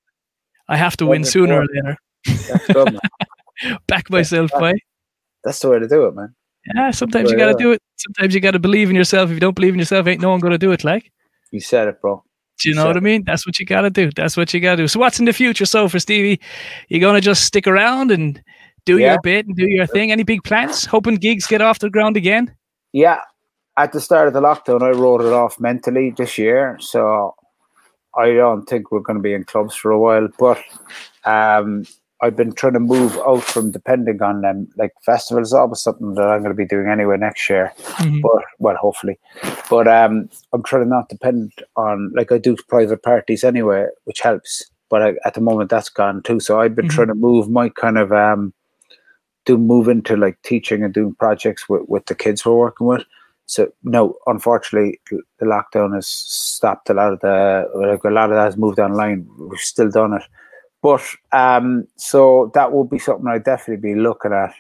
[0.68, 1.98] I have to win sooner or later.
[2.26, 3.00] That's good.
[3.88, 4.60] Back myself, that.
[4.60, 4.74] by.
[5.46, 6.36] That's the way to do it, man.
[6.74, 7.82] Yeah, sometimes you got to do it.
[7.96, 9.30] Sometimes you got to believe in yourself.
[9.30, 10.84] If you don't believe in yourself, ain't no one going to do it.
[10.84, 11.12] Like,
[11.52, 12.24] You said it, bro.
[12.60, 13.24] Do you know what I mean?
[13.26, 14.10] That's what you got to do.
[14.16, 14.88] That's what you got to do.
[14.88, 15.66] So, what's in the future?
[15.66, 16.39] So, for Stevie,
[16.89, 18.41] you're going to just stick around and
[18.86, 19.14] do Yeah.
[19.14, 20.12] your bit and do your thing?
[20.12, 20.86] Any big plans?
[20.86, 22.56] Hoping gigs get off the ground again?
[22.93, 23.20] Yeah,
[23.78, 27.36] at the start of the lockdown, I wrote it off mentally this year, so
[28.18, 30.30] I don't think we're going to be in clubs for a while.
[30.39, 30.60] But
[31.26, 31.86] um,
[32.22, 34.68] I've been trying to move out from depending on them.
[34.78, 37.74] Like festivals, always something that I'm going to be doing anyway next year.
[37.97, 38.22] Mhm.
[38.22, 39.20] But well, hopefully.
[39.70, 44.22] But um, I'm trying to not depend on like I do private parties anyway, which
[44.22, 44.66] helps.
[44.89, 46.39] But I, at the moment, that's gone too.
[46.39, 46.91] So I've been Mhm.
[46.91, 48.53] trying to move my kind of um,
[49.45, 53.03] do move into like teaching and doing projects with, with the kids we're working with.
[53.47, 58.38] So no, unfortunately, the lockdown has stopped a lot of the like a lot of
[58.38, 59.28] that has moved online.
[59.38, 60.24] We've still done it,
[60.86, 64.54] but um, so that will be something I'd definitely be looking at.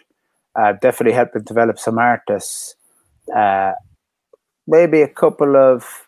[0.55, 2.73] Uh, definitely helping develop some artists.
[3.31, 3.73] Uh,
[4.65, 6.07] maybe a couple of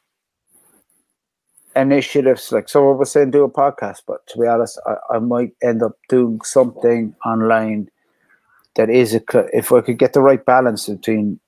[1.75, 2.51] initiatives.
[2.51, 4.01] Like someone was saying, do a podcast.
[4.07, 7.87] But to be honest, I, I might end up doing something online
[8.75, 11.39] that is a cl- if I could get the right balance between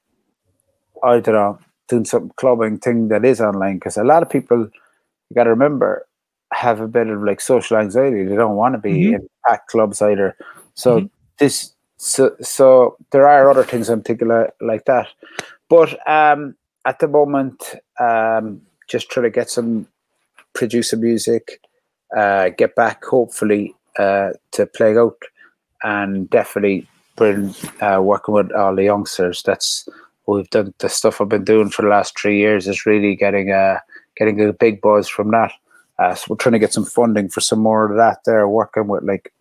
[1.03, 4.59] I don't know doing some clubbing thing that is online because a lot of people
[4.59, 6.05] you got to remember
[6.53, 8.23] have a bit of like social anxiety.
[8.23, 9.15] They don't want to be Mhm.
[9.15, 10.35] in packed clubs either.
[10.73, 11.09] So Mhm.
[11.37, 15.07] this so so there are other things I'm thinking like, like that.
[15.69, 19.87] But um at the moment um just trying to get some
[20.53, 21.59] producer music,
[22.17, 25.17] uh get back hopefully uh to play out
[25.83, 26.87] and definitely
[27.17, 29.43] been uh, working with all the youngsters.
[29.43, 29.87] That's
[30.23, 30.73] what we've done.
[30.79, 33.81] The stuff I've been doing for the last three years is really getting a
[34.15, 35.51] getting a big buzz from that.
[35.99, 38.19] Uh, so we're trying to get some funding for some more of that.
[38.25, 39.33] There, working with like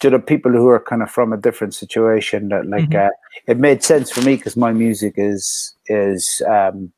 [0.00, 2.48] to the people who are kind of from a different situation.
[2.48, 3.06] That like Mhm.
[3.06, 3.10] uh,
[3.46, 6.92] it made sense for me because my music is is um,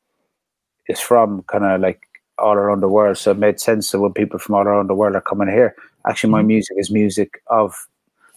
[0.89, 2.01] is from kind of like
[2.39, 3.19] all around the world.
[3.19, 5.75] So it made sense that when people from all around the world are coming here,
[6.09, 6.47] actually my Mhm.
[6.47, 7.87] music is music of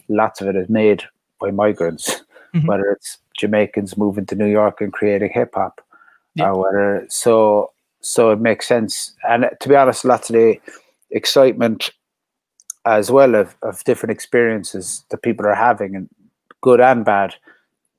[0.10, 1.04] lots of it is made
[1.40, 2.22] by migrants,
[2.54, 2.68] Mhm.
[2.68, 5.80] whether it's Jamaicans moving to New York and creating hip hop,
[6.36, 6.52] Yeah.
[6.52, 7.72] or whether so
[8.04, 9.14] so it makes sense.
[9.28, 10.60] And to be honest, lots of the
[11.12, 11.92] excitement
[12.86, 16.10] as well of, of different experiences that people are having, and
[16.62, 17.36] good and bad,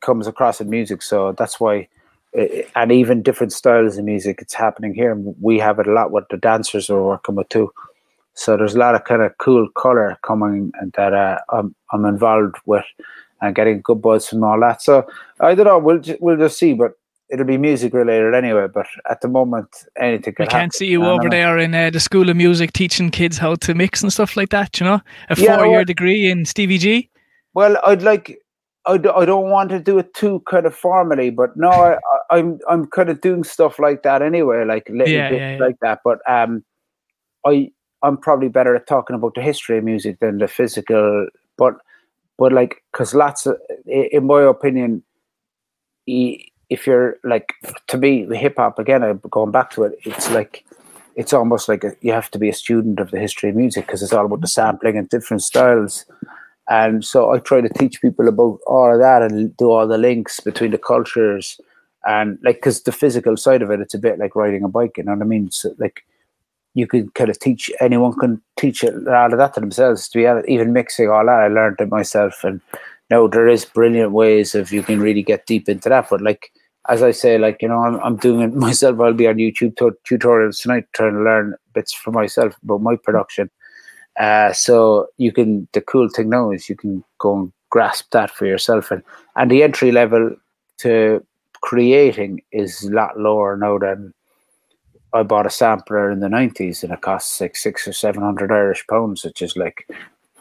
[0.00, 1.00] comes across in music.
[1.02, 1.88] So that's why,
[2.34, 5.14] eh, and even different styles of music, it's happening here.
[5.40, 7.72] We have it a lot with the dancers we're working with too.
[8.34, 12.04] So there's a lot of kind of cool color coming and that uh, I'm I'm
[12.04, 12.84] involved with
[13.40, 14.82] and getting good buzz from all that.
[14.82, 15.06] So
[15.40, 15.78] I don't know.
[15.78, 16.94] We'll we'll just see, but
[17.30, 18.66] it'll be music related anyway.
[18.72, 19.68] But at the moment,
[19.98, 21.30] anything could can't see you I over know.
[21.30, 24.50] there in uh, the School of Music teaching kids how to mix and stuff like
[24.50, 25.00] that, you know?
[25.30, 27.10] A Yeah, four year well- degree in Stevie G.
[27.54, 28.38] Well, I'd like.
[28.86, 31.94] I, d- I don't want to do it too kind of formally, but no, I,
[31.94, 35.56] I- I'm I'm kind of doing stuff like that anyway, like little Yeah, bits yeah,
[35.58, 36.00] like that.
[36.04, 36.62] But um,
[37.46, 37.70] I
[38.02, 41.74] I'm probably better at talking about the history of music than the physical, but
[42.36, 43.56] but like because lots of,
[43.86, 45.02] in my opinion,
[46.70, 47.52] if you're like
[47.88, 49.98] to me hip hop again, I'm going back to it.
[50.04, 50.64] It's like
[51.16, 53.86] it's almost like a, you have to be a student of the history of music
[53.86, 56.04] because it's all about the sampling and different styles.
[56.68, 59.98] And so I try to teach people about all of that and do all the
[59.98, 61.60] links between the cultures
[62.06, 64.96] and like because the physical side of it, it's a bit like riding a bike.
[64.96, 65.50] You know what I mean?
[65.50, 66.04] So like
[66.74, 70.08] you can kind of teach anyone can teach a lot of that to themselves.
[70.08, 72.42] To be even mixing all that, I learned it myself.
[72.44, 72.60] And
[73.10, 76.08] now there is brilliant ways of you can really get deep into that.
[76.10, 76.50] But like
[76.88, 79.00] as I say, like you know, I'm I'm doing it myself.
[79.00, 82.96] I'll be on YouTube t- tutorials tonight, trying to learn bits for myself about my
[82.96, 83.50] production.
[84.18, 85.68] Uh, so you can.
[85.72, 89.02] The cool thing now is you can go and grasp that for yourself, and
[89.36, 90.36] and the entry level
[90.78, 91.24] to
[91.60, 94.12] creating is a lot lower now than
[95.12, 98.52] I bought a sampler in the nineties, and it costs like six or seven hundred
[98.52, 99.88] Irish pounds, which is like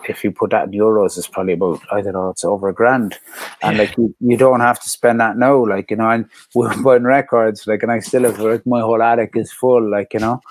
[0.10, 2.74] if you put that in euros, it's probably about I don't know, it's over a
[2.74, 3.18] grand,
[3.62, 6.10] and like you, you don't have to spend that now, like you know.
[6.10, 9.90] And we're buying records, like, and I still have like my whole attic is full,
[9.90, 10.42] like you know.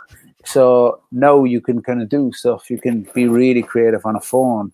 [0.44, 2.70] So now you can kind of do stuff.
[2.70, 4.72] You can be really creative on a phone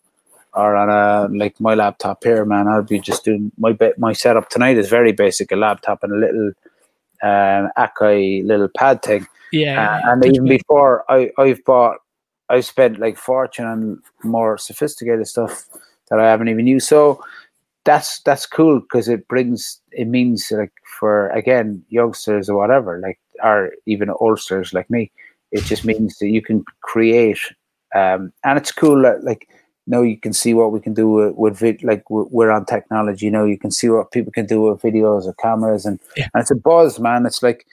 [0.54, 2.68] or on a like my laptop here, man.
[2.68, 3.98] I'll be just doing my bit.
[3.98, 6.52] My setup tonight is very basic: a laptop and a little
[7.22, 9.26] um, Akai little pad thing.
[9.52, 11.98] Yeah, uh, and even before I I've bought
[12.50, 15.66] I spent like fortune on more sophisticated stuff
[16.10, 16.88] that I haven't even used.
[16.88, 17.22] So
[17.84, 23.18] that's that's cool because it brings it means like for again youngsters or whatever like
[23.42, 25.10] or even oldsters like me,
[25.52, 27.38] it just means that you can create
[27.94, 29.48] um, and it's cool that like
[29.86, 33.24] now you can see what we can do with, with vid- like we're on technology
[33.24, 36.28] you know you can see what people can do with videos or cameras and, yeah.
[36.34, 37.64] and it's a buzz man it's like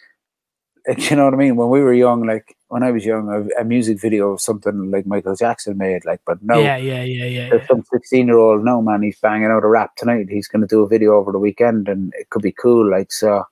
[0.98, 1.56] you know what I mean?
[1.56, 4.92] When we were young, like when I was young, a, a music video of something
[4.92, 7.50] like Michael Jackson made, like, but no, yeah, yeah, yeah, yeah.
[7.50, 10.28] There's some 16 year old, no man, he's banging out a rap tonight.
[10.30, 12.92] He's going to do a video over the weekend, and it could be cool.
[12.92, 13.46] Like, so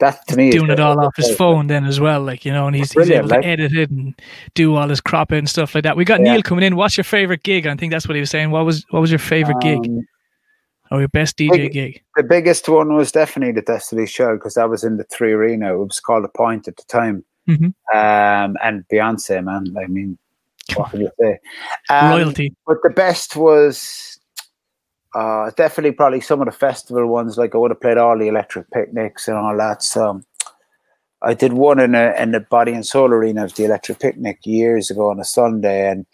[0.00, 2.52] that to he's me, doing it all off his phone then as well, like you
[2.52, 4.14] know, and he's, he's able to like, edit it and
[4.52, 5.96] do all his cropping and stuff like that.
[5.96, 6.34] We got yeah.
[6.34, 6.76] Neil coming in.
[6.76, 7.66] What's your favorite gig?
[7.66, 8.50] I think that's what he was saying.
[8.50, 9.90] What was what was your favorite um, gig?
[10.90, 12.02] Or your best DJ big, gig?
[12.14, 15.72] The biggest one was definitely the Destiny show because that was in the Three Arena.
[15.72, 17.96] It was called the Point at the time Mm-hmm.
[17.96, 19.76] Um, and Beyonce, man.
[19.78, 20.18] I mean,
[20.74, 21.38] what can you say?
[21.90, 22.54] Um, Royalty.
[22.66, 24.18] But the best was
[25.14, 27.38] uh, definitely probably some of the festival ones.
[27.38, 29.82] Like I would have played all the electric picnics and all that.
[29.82, 30.22] So
[31.22, 34.40] I did one in a, in the Body and Soul Arena of the Electric Picnic
[34.44, 36.06] years ago on a Sunday, and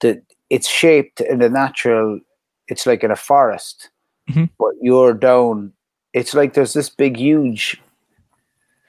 [0.00, 2.20] the it's shaped in the natural.
[2.68, 3.90] It's like in a forest,
[4.28, 4.44] mm-hmm.
[4.58, 5.72] but you're down.
[6.12, 7.80] It's like there's this big, huge,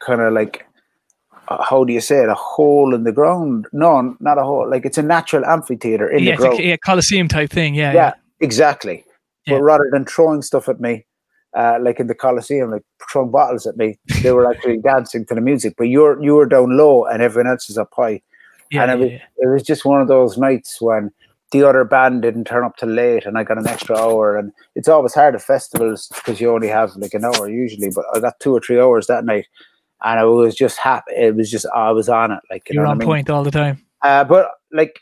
[0.06, 0.67] kind of like
[1.50, 2.30] how do you say it?
[2.30, 3.68] A hole in the ground?
[3.72, 4.70] No, not a hole.
[4.70, 6.60] Like it's a natural amphitheater in yeah, the ground.
[6.60, 7.76] A, yeah, Coliseum type thing.
[7.76, 8.14] Yeah, yeah, yeah.
[8.40, 9.06] exactly.
[9.46, 9.56] Yeah.
[9.56, 11.06] But rather than throwing stuff at me,
[11.56, 15.36] uh, like in the Coliseum, like throwing bottles at me, they were actually dancing to
[15.36, 15.76] the music.
[15.78, 18.22] But you're you were down low and everyone else is up high.
[18.70, 21.12] Yeah, and it was, it was just one of those nights when
[21.52, 24.38] the other band didn't turn up till late and I got an extra hour.
[24.38, 28.04] And it's always hard at festivals because you only have like an hour usually, but
[28.14, 29.48] I got two or three hours that night
[30.04, 31.14] and I was just happy.
[31.16, 33.08] It was just I was on it, like you you're know on I mean?
[33.08, 33.84] point all the time.
[34.04, 35.00] Uh, but like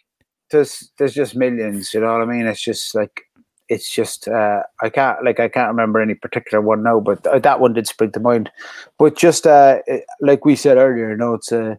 [0.51, 2.47] there's there's just millions, you know what I mean?
[2.47, 3.23] It's just like
[3.67, 7.41] it's just uh, I can't like I can't remember any particular one now, but th-
[7.41, 8.49] that one did spring to mind.
[8.97, 11.75] But just uh, it, like we said earlier, you know, it's a uh,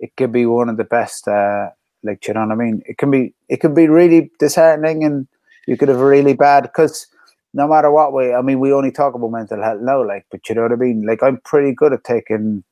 [0.00, 1.26] it could be one of the best.
[1.28, 1.70] Uh,
[2.02, 2.82] like you know what I mean?
[2.86, 5.26] It can be it can be really disheartening, and
[5.66, 7.06] you could have a really bad because
[7.54, 10.48] no matter what way, I mean, we only talk about mental health now, like, but
[10.48, 11.06] you know what I mean?
[11.06, 12.62] Like, I'm pretty good at taking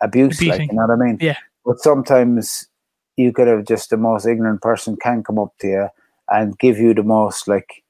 [0.00, 1.18] abuse, like, you know what I mean?
[1.20, 1.36] Yeah.
[1.64, 2.68] But sometimes
[3.16, 5.88] you could have just the most ignorant person can come up to you
[6.28, 7.82] and give you the most, like,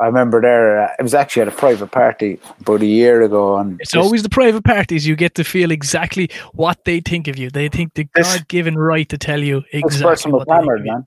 [0.00, 3.58] I remember there, uh, it was actually at a private party about a year ago.
[3.58, 7.28] And it's just, always the private parties you get to feel exactly what they think
[7.28, 7.48] of you.
[7.48, 11.06] They think the God given right to tell you exactly this person was hammered, man.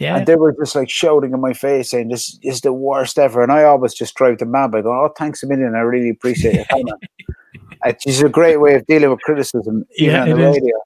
[0.00, 0.16] Yeah.
[0.16, 3.42] And they were just like shouting in my face saying, This is the worst ever.
[3.42, 5.74] And I always just drive them mad by going, Oh, thanks a million.
[5.74, 6.86] I really appreciate it.
[7.84, 10.76] it's a great way of dealing with criticism, even yeah, on the radio.
[10.76, 10.82] Is.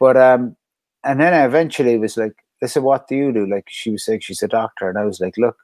[0.00, 0.56] But um
[1.04, 3.46] and then I eventually was like, Listen, what do you do?
[3.46, 5.56] Like she was saying she's a doctor, and I was like, Look,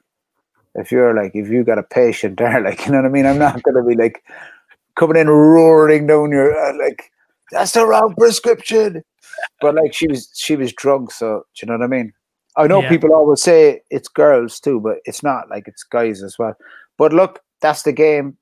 [0.75, 3.25] if you're like if you got a patient there, like you know what I mean,
[3.25, 4.23] I'm not gonna be like
[4.95, 7.11] coming in roaring down your uh, like
[7.51, 9.03] that's the wrong prescription.
[9.61, 12.13] But like she was she was drunk, so do you know what I mean?
[12.59, 12.89] I know yeah.
[12.89, 16.55] people always say it's girls too, but it's not like it's guys as well.
[16.97, 18.37] But look, that's the game,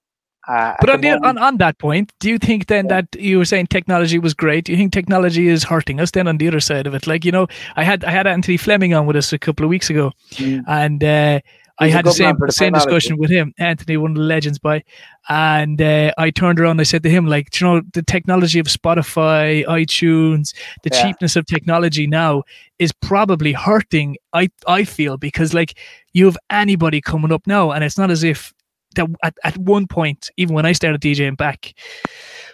[0.47, 3.01] Uh, but on, the, on on that point, do you think then yeah.
[3.01, 4.65] that you were saying technology was great?
[4.65, 7.05] Do you think technology is hurting us then on the other side of it?
[7.05, 9.70] Like you know, I had I had Anthony Fleming on with us a couple of
[9.70, 10.63] weeks ago, mm.
[10.68, 11.41] and uh,
[11.80, 14.84] I had the same same discussion with him, Anthony, one of the legends by,
[15.30, 16.80] and uh, I turned around.
[16.80, 21.03] I said to him, like, you know, the technology of Spotify, iTunes, the yeah.
[21.03, 22.43] cheapness of technology now
[22.80, 24.17] is probably hurting.
[24.34, 25.78] I I feel because like
[26.13, 28.53] you have anybody coming up now, and it's not as if
[28.95, 31.73] that at, at one point, even when I started DJing back,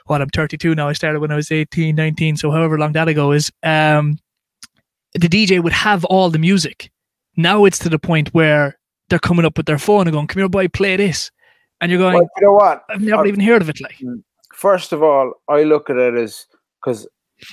[0.05, 3.07] what I'm 32 now, I started when I was 18, 19, so however long that
[3.07, 4.19] ago is, um,
[5.13, 6.91] the DJ would have all the music.
[7.37, 8.77] Now it's to the point where
[9.13, 11.29] they're coming up with their phone and going, "Come here, boy, play this,"
[11.79, 12.83] and you're going, well, "You know what?
[12.89, 14.23] I've never i even heard of it." Like, mm.
[14.55, 16.47] first of all, I look at it as
[16.81, 17.07] because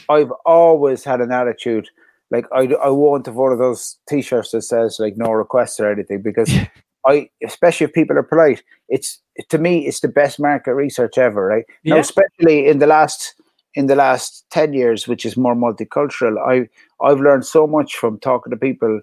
[0.09, 1.89] I've always had an attitude
[2.31, 5.91] like I, I won't have one of those t-shirts that says like no requests or
[5.91, 6.51] anything because
[7.07, 11.45] I especially if people are polite it's to me it's the best market research ever
[11.47, 11.95] right yeah.
[11.95, 13.35] now especially in the last
[13.75, 16.69] in the last 10 years which is more multicultural I
[17.05, 19.01] I've learned so much from talking to people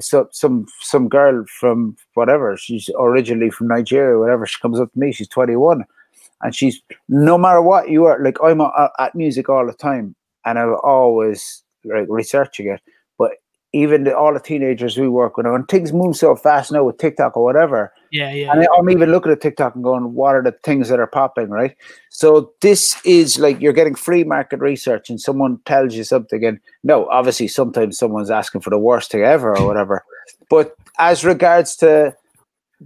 [0.00, 4.46] so, some some girl from whatever she's originally from Nigeria, whatever.
[4.46, 5.12] She comes up to me.
[5.12, 5.84] She's 21,
[6.42, 8.22] and she's no matter what you are.
[8.22, 10.14] Like I'm a, at music all the time,
[10.44, 12.80] and I'm always like researching it.
[13.74, 16.98] Even the, all the teenagers we work with, and things move so fast now with
[16.98, 17.92] TikTok or whatever.
[18.10, 18.52] Yeah, yeah.
[18.52, 21.48] And I'm even looking at TikTok and going, "What are the things that are popping?"
[21.48, 21.74] Right.
[22.10, 26.60] So this is like you're getting free market research, and someone tells you something, and
[26.84, 30.04] no, obviously sometimes someone's asking for the worst thing ever or whatever.
[30.50, 32.14] but as regards to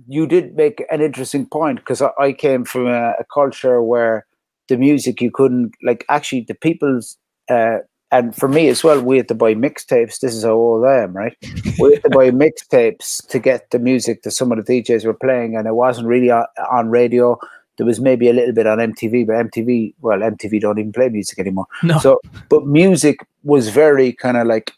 [0.07, 4.27] you did make an interesting point because I, I, came from a, a, culture where
[4.69, 7.17] the music you couldn't like actually the people's
[7.49, 7.79] uh,
[8.13, 10.21] and for me as well, we had to buy mixtapes.
[10.21, 11.37] This is how old I am, right?
[11.79, 15.15] We had to buy mixtapes to get the music that some of the DJs were
[15.15, 17.39] playing, and it wasn't really on, on, radio.
[17.77, 21.09] There was maybe a little bit on MTV, but MTV, well, MTV don't even play
[21.09, 21.67] music anymore.
[21.83, 21.99] No.
[21.99, 24.73] So, but music was very kind of like,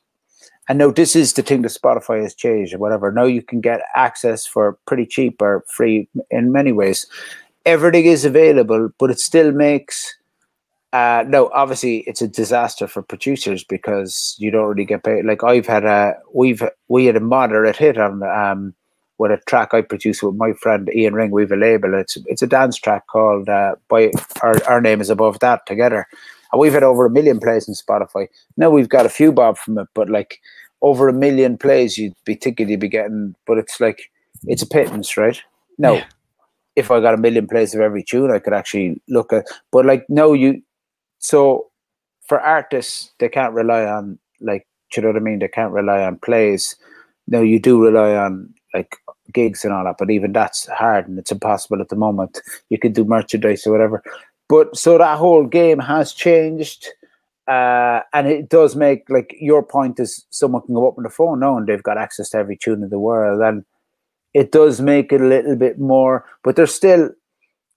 [0.69, 3.13] and now this is the thing that Spotify has changed or whatever.
[3.13, 7.07] Now you can get access for pretty cheap or free in many ways.
[7.67, 10.18] Everything is available, but it still makes
[10.93, 15.25] uh, no, obviously it's a disaster for producers because you don't really get paid.
[15.25, 18.75] Like I've had a, we've we had a moderate hit on um
[19.19, 21.31] with a track I produced with my friend Ian Ring.
[21.31, 21.95] We've a label.
[21.95, 24.13] It's it's a dance track called uh, by
[24.43, 26.07] our our name is above that together,
[26.53, 28.29] and we've had over a million plays on Spotify.
[28.57, 30.41] Now we've got a few bob from it, but like
[30.81, 33.35] over a million plays, you'd be thinking you'd be getting.
[33.47, 34.11] But it's like
[34.47, 35.41] it's a pittance, right?
[35.77, 35.95] No.
[35.95, 36.05] Yeah.
[36.77, 39.47] If I got a million plays of every tune, I could actually look at.
[39.73, 40.63] But like, no, you
[41.19, 41.69] so
[42.27, 45.39] for artists, they can't rely on like, you know what I mean?
[45.39, 46.77] They can't rely on plays.
[47.27, 48.97] No, you do rely on like
[49.33, 52.41] gigs and all that, but even that's hard and it's impossible at the moment.
[52.71, 54.03] You can do merchandise or whatever.
[54.49, 56.87] But so that whole game has changed.
[57.47, 61.11] Uh, and it does make like your point is someone can go up on the
[61.11, 63.65] phone now and they've got access to every tune in the world and
[64.35, 67.09] it does make it a little bit more but there's still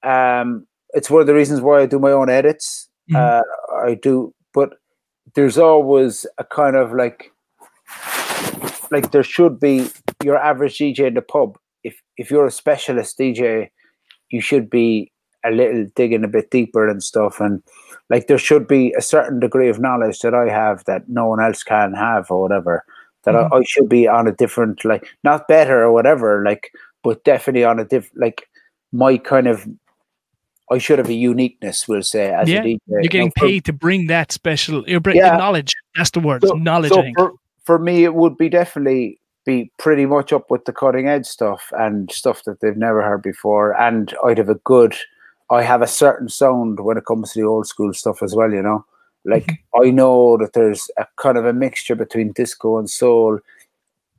[0.04, 3.16] um it's one of the reasons why I do my own edits Mm.
[3.16, 3.44] Uh,
[3.86, 4.74] I do, but
[5.36, 7.32] there's always a kind of like,
[8.92, 9.90] like there should be
[10.24, 11.58] your average DJ in the pub.
[11.84, 13.70] If if you're a specialist DJ,
[14.30, 15.12] you should be
[15.44, 17.40] a little digging a bit deeper and stuff.
[17.40, 17.64] And
[18.10, 21.42] like there should be a certain degree of knowledge that I have that no one
[21.42, 22.84] else can have or whatever.
[23.24, 23.54] That mm-hmm.
[23.54, 26.72] I, I should be on a different like not better or whatever, like
[27.04, 28.48] but definitely on a different like
[28.92, 29.68] my kind of
[30.72, 32.80] I should have a uniqueness, we'll say, as yeah, a DJ.
[32.88, 35.36] You're getting paid for, to bring that special you're bringing yeah.
[35.36, 35.76] knowledge.
[35.96, 36.44] That's the word.
[36.46, 36.94] So, knowledge.
[36.94, 37.34] So for,
[37.66, 41.72] for me it would be definitely be pretty much up with the cutting edge stuff
[41.72, 43.80] and stuff that they've never heard before.
[43.80, 44.96] And I'd have a good
[45.50, 48.52] I have a certain sound when it comes to the old school stuff as well,
[48.52, 48.86] you know.
[49.26, 49.84] Like mm-hmm.
[49.84, 53.40] I know that there's a kind of a mixture between disco and soul,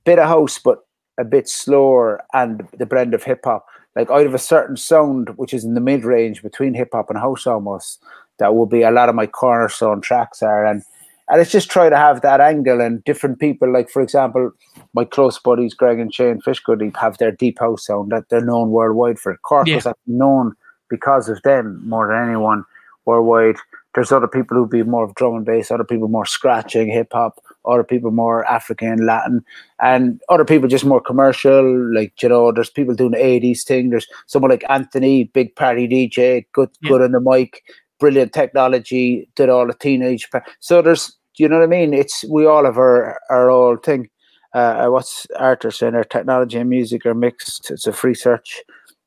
[0.05, 0.81] bit of house, but
[1.19, 3.67] a bit slower, and the blend of hip hop
[3.97, 7.11] like out of a certain sound which is in the mid range between hip hop
[7.11, 8.03] and house almost
[8.39, 10.67] that will be a lot of my cornerstone tracks are.
[10.67, 10.83] And
[11.29, 14.51] and it's just try to have that angle and different people like for example
[14.95, 18.29] my close buddies Greg and Shane Fish Go Deep have their deep house sound that
[18.29, 19.37] they're known worldwide for.
[19.39, 19.77] Cork yeah.
[19.77, 20.55] was known
[20.91, 22.65] because of them more than anyone
[23.05, 23.57] worldwide.
[23.95, 27.09] There's other people who be more of drum and bass other people more scratching hip
[27.13, 29.45] hop other people more African, Latin,
[29.81, 31.95] and other people just more commercial.
[31.95, 33.91] Like you know, there's people doing the '80s thing.
[33.91, 36.89] There's someone like Anthony, big party DJ, good yeah.
[36.89, 37.63] good on the mic,
[37.99, 40.29] brilliant technology, did all the teenage.
[40.31, 41.95] Par- so there's, you know what I mean?
[41.95, 44.09] It's we all have our our own thing.
[44.55, 45.95] Uh, uh what's Arthur saying?
[45.95, 47.71] Our technology and music are mixed.
[47.71, 48.63] It's a free search.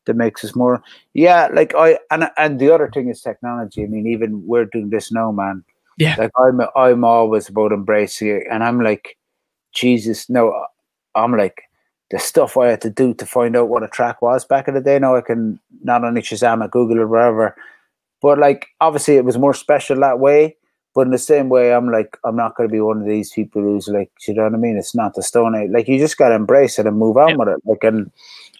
[0.05, 0.81] that makes us more.
[1.13, 3.83] Yeah, like I and and the other thing is technology.
[3.83, 5.63] I mean, even we're doing this now, man.
[5.97, 6.15] Yeah.
[6.17, 9.17] Like I'm I'm always about embracing it, and I'm like,
[9.73, 10.65] Jesus, no,
[11.15, 11.63] I'm like
[12.11, 14.73] the stuff I had to do to find out what a track was back in
[14.75, 14.99] the day.
[14.99, 17.55] Now I can not only Shazam at Google or wherever,
[18.21, 20.55] but like obviously it was more special that way.
[20.93, 23.33] But in the same way, I'm like, I'm not going to be one of these
[23.33, 24.77] people who's like, you know what I mean?
[24.77, 25.69] It's not the Stone Age.
[25.69, 27.35] Like, you just got to embrace it and move on Yeah.
[27.35, 27.59] with it.
[27.65, 28.09] Like, and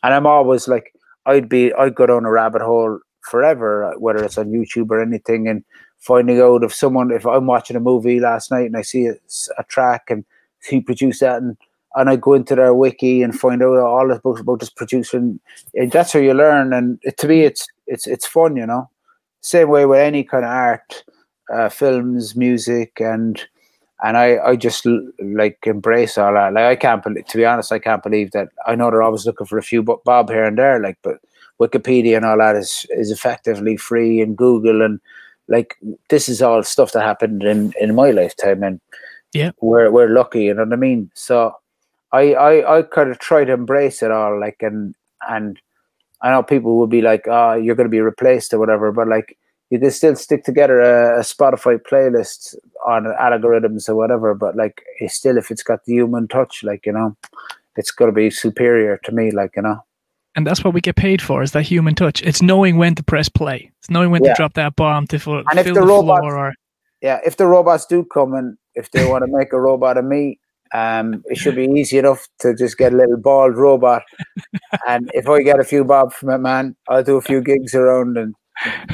[0.03, 0.93] and I'm always like,
[1.25, 5.47] I'd be, I'd go down a rabbit hole forever, whether it's on YouTube or anything,
[5.47, 5.63] and
[6.05, 9.15] finding out if someone, if I'm watching a movie last night and I see a,
[9.57, 10.23] a track and
[10.69, 11.57] he produced that, and
[11.95, 15.17] and I go into their wiki and find out all the books about this producer,
[15.17, 15.39] and,
[15.73, 16.73] and that's how you learn.
[16.73, 18.89] And it, to me, it's it's it's fun, you know.
[19.41, 21.03] Same way with any kind of art,
[21.53, 23.41] uh, films, music, and
[24.03, 24.85] and I, I just
[25.19, 26.53] like embrace all that.
[26.53, 28.49] Like I can't believe, to be honest, I can't believe that.
[28.65, 31.19] I know they're always looking for a few bob here and there, like, but
[31.61, 34.99] Wikipedia and all that is is effectively free, and Google and
[35.47, 35.75] like
[36.09, 38.79] this is all stuff that happened in in my lifetime, and
[39.33, 39.51] Yeah.
[39.61, 41.11] we're we're lucky, you know what I mean.
[41.13, 41.55] So
[42.11, 44.95] I I I kind of try to embrace it all, like, and
[45.29, 45.59] and
[46.21, 49.07] I know people will be like, "Oh, you're going to be replaced or whatever," but
[49.07, 49.37] like
[49.69, 54.33] you can still stick together a, a Spotify playlist on algorithms or whatever.
[54.35, 57.15] But like, it's still if it's got the human touch, like you know,
[57.75, 59.31] it's going to be superior to me.
[59.31, 59.83] Like you know,
[60.35, 62.21] And that's what we get paid for is that human touch.
[62.21, 63.71] It's knowing when to press play.
[63.79, 64.33] It's knowing when Yeah.
[64.33, 66.53] to drop that bomb to fill, And if fill the the, robots- floor or
[67.01, 67.19] yeah.
[67.25, 70.39] If the robots do come and if they want to make a robot of me.
[70.73, 74.01] Um, it should be easy enough to just get a little bald robot,
[74.87, 77.73] and if I get a few bob from it, man, I'll do a few gigs
[77.75, 78.33] around, and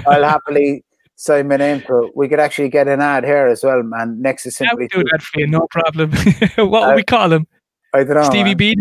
[0.06, 0.84] I'll happily
[1.16, 2.12] sign my name to it.
[2.16, 4.22] We could actually get an ad here as well, man.
[4.22, 6.12] Next to yeah, simply, we do that for you, no problem.
[6.70, 7.48] what Uh, would we call him?
[7.96, 8.58] I don't know, Stevie man.
[8.58, 8.76] B.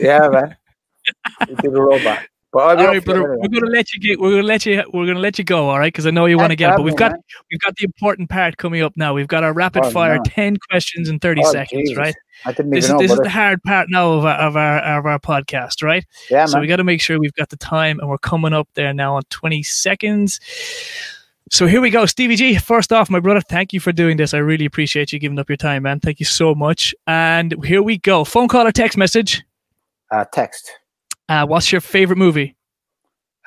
[0.00, 0.56] Yeah, man.
[1.62, 2.20] Do the robot.
[2.52, 3.32] But All right, brother.
[3.34, 3.48] anyway.
[3.52, 4.18] We're gonna let you get.
[4.20, 4.82] We're gonna let you.
[4.94, 5.68] We're gonna let you go.
[5.68, 6.70] All right, because I know you want to get.
[6.72, 7.20] it, But we've got man.
[7.50, 9.12] we've got the important part coming up now.
[9.12, 10.22] We've got our rapid Oh, fire no.
[10.24, 11.82] ten questions in thirty Oh, seconds.
[11.90, 11.96] Jesus.
[11.98, 12.14] Right.
[12.46, 12.98] I didn't This is know.
[12.98, 15.82] this is the hard part now of our of our of our podcast.
[15.82, 16.06] Right.
[16.30, 16.62] yeah, So man.
[16.62, 19.16] we got to make sure we've got the time, and we're coming up there now
[19.16, 20.40] on 20 seconds.
[21.50, 22.56] So here we go, Stevie G.
[22.58, 24.32] First off, my brother, thank you for doing this.
[24.34, 26.00] I really appreciate you giving up your time, man.
[26.00, 26.94] Thank you so much.
[27.06, 28.24] And here we go.
[28.24, 29.42] Phone call or text message.
[30.10, 30.72] uh, text.
[31.28, 32.56] Uh, what's your favorite movie?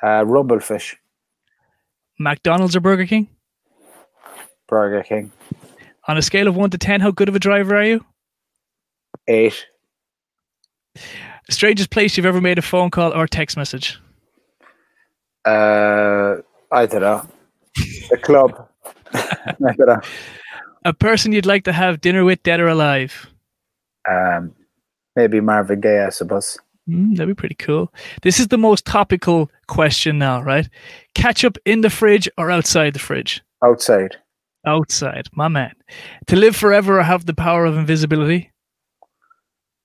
[0.02, 0.96] Uh, Rumble Fish,
[2.18, 3.28] McDonald's or Burger King?
[4.68, 5.32] Burger King.
[6.08, 8.04] On a scale of one to ten, how good of a driver are you?
[9.28, 9.66] Eight.
[11.48, 13.98] Strangest place you've ever made a phone call or text message?
[15.44, 16.36] Uh,
[16.70, 17.26] I don't know.
[18.10, 18.68] The club.
[19.12, 20.00] I don't know.
[20.84, 23.26] A person you'd like to have dinner with, dead or alive?
[24.08, 24.54] Um,
[25.16, 26.58] maybe Marvin Gaye, I suppose.
[26.88, 27.92] Mm, that'd be pretty cool.
[28.22, 30.68] This is the most topical question now, right?
[31.14, 33.42] Ketchup in the fridge or outside the fridge?
[33.62, 34.16] Outside.
[34.66, 35.72] Outside, my man.
[36.26, 38.50] To live forever or have the power of invisibility?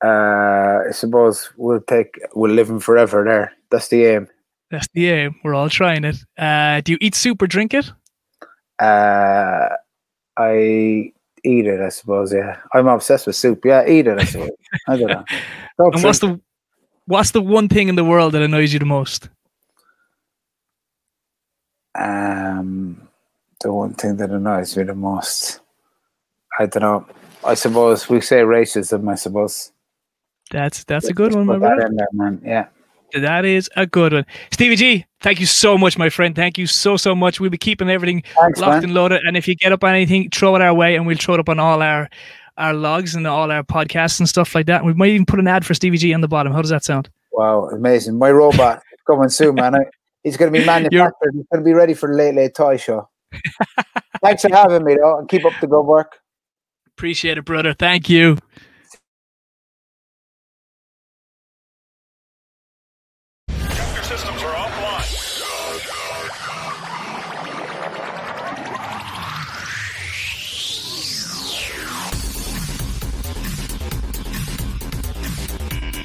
[0.04, 3.54] Uh, I suppose we'll take we'll live in forever there.
[3.72, 4.28] That's the aim.
[4.70, 5.36] That's the aim.
[5.44, 6.18] We're all trying it.
[6.38, 7.90] Uh, do you eat soup or drink it?
[8.80, 9.70] Uh,
[10.38, 11.80] I eat it.
[11.80, 12.34] I suppose.
[12.34, 13.64] Yeah, I'm obsessed with soup.
[13.64, 14.20] Yeah, eat it.
[14.20, 14.50] I suppose.
[14.88, 15.26] I don't know.
[15.78, 16.40] And what's the
[17.08, 19.30] what's the one thing in the world that annoys you the most?
[21.98, 23.08] Um,
[23.62, 25.62] the one thing that annoys me the most,
[26.60, 27.06] I don't know.
[27.44, 29.10] I suppose we say racism.
[29.10, 29.72] I suppose
[30.52, 31.90] That's that's a good one, my brother.
[31.96, 32.40] there.
[32.44, 32.68] Yeah.
[33.14, 34.26] That is a good one.
[34.52, 36.36] Stevie G, thank you so much, my friend.
[36.36, 37.40] Thank you so so much.
[37.40, 38.84] We'll be keeping everything Thanks, locked man.
[38.86, 39.22] and loaded.
[39.24, 41.40] And if you get up on anything, throw it our way, and we'll throw it
[41.40, 42.10] up on all our
[42.58, 44.84] our logs and all our podcasts and stuff like that.
[44.84, 46.54] We might even put an ad for Stevie G on the bottom.
[46.54, 47.10] How does that sound?
[47.32, 48.18] Wow, amazing!
[48.18, 49.76] My robot is coming soon, man.
[50.24, 51.34] He's going to be manufactured.
[51.34, 53.10] He's going to be ready for the late late toy show.
[54.24, 56.16] Thanks for having me, though, and keep up the good work.
[56.88, 57.74] Appreciate it, brother.
[57.74, 58.38] Thank you.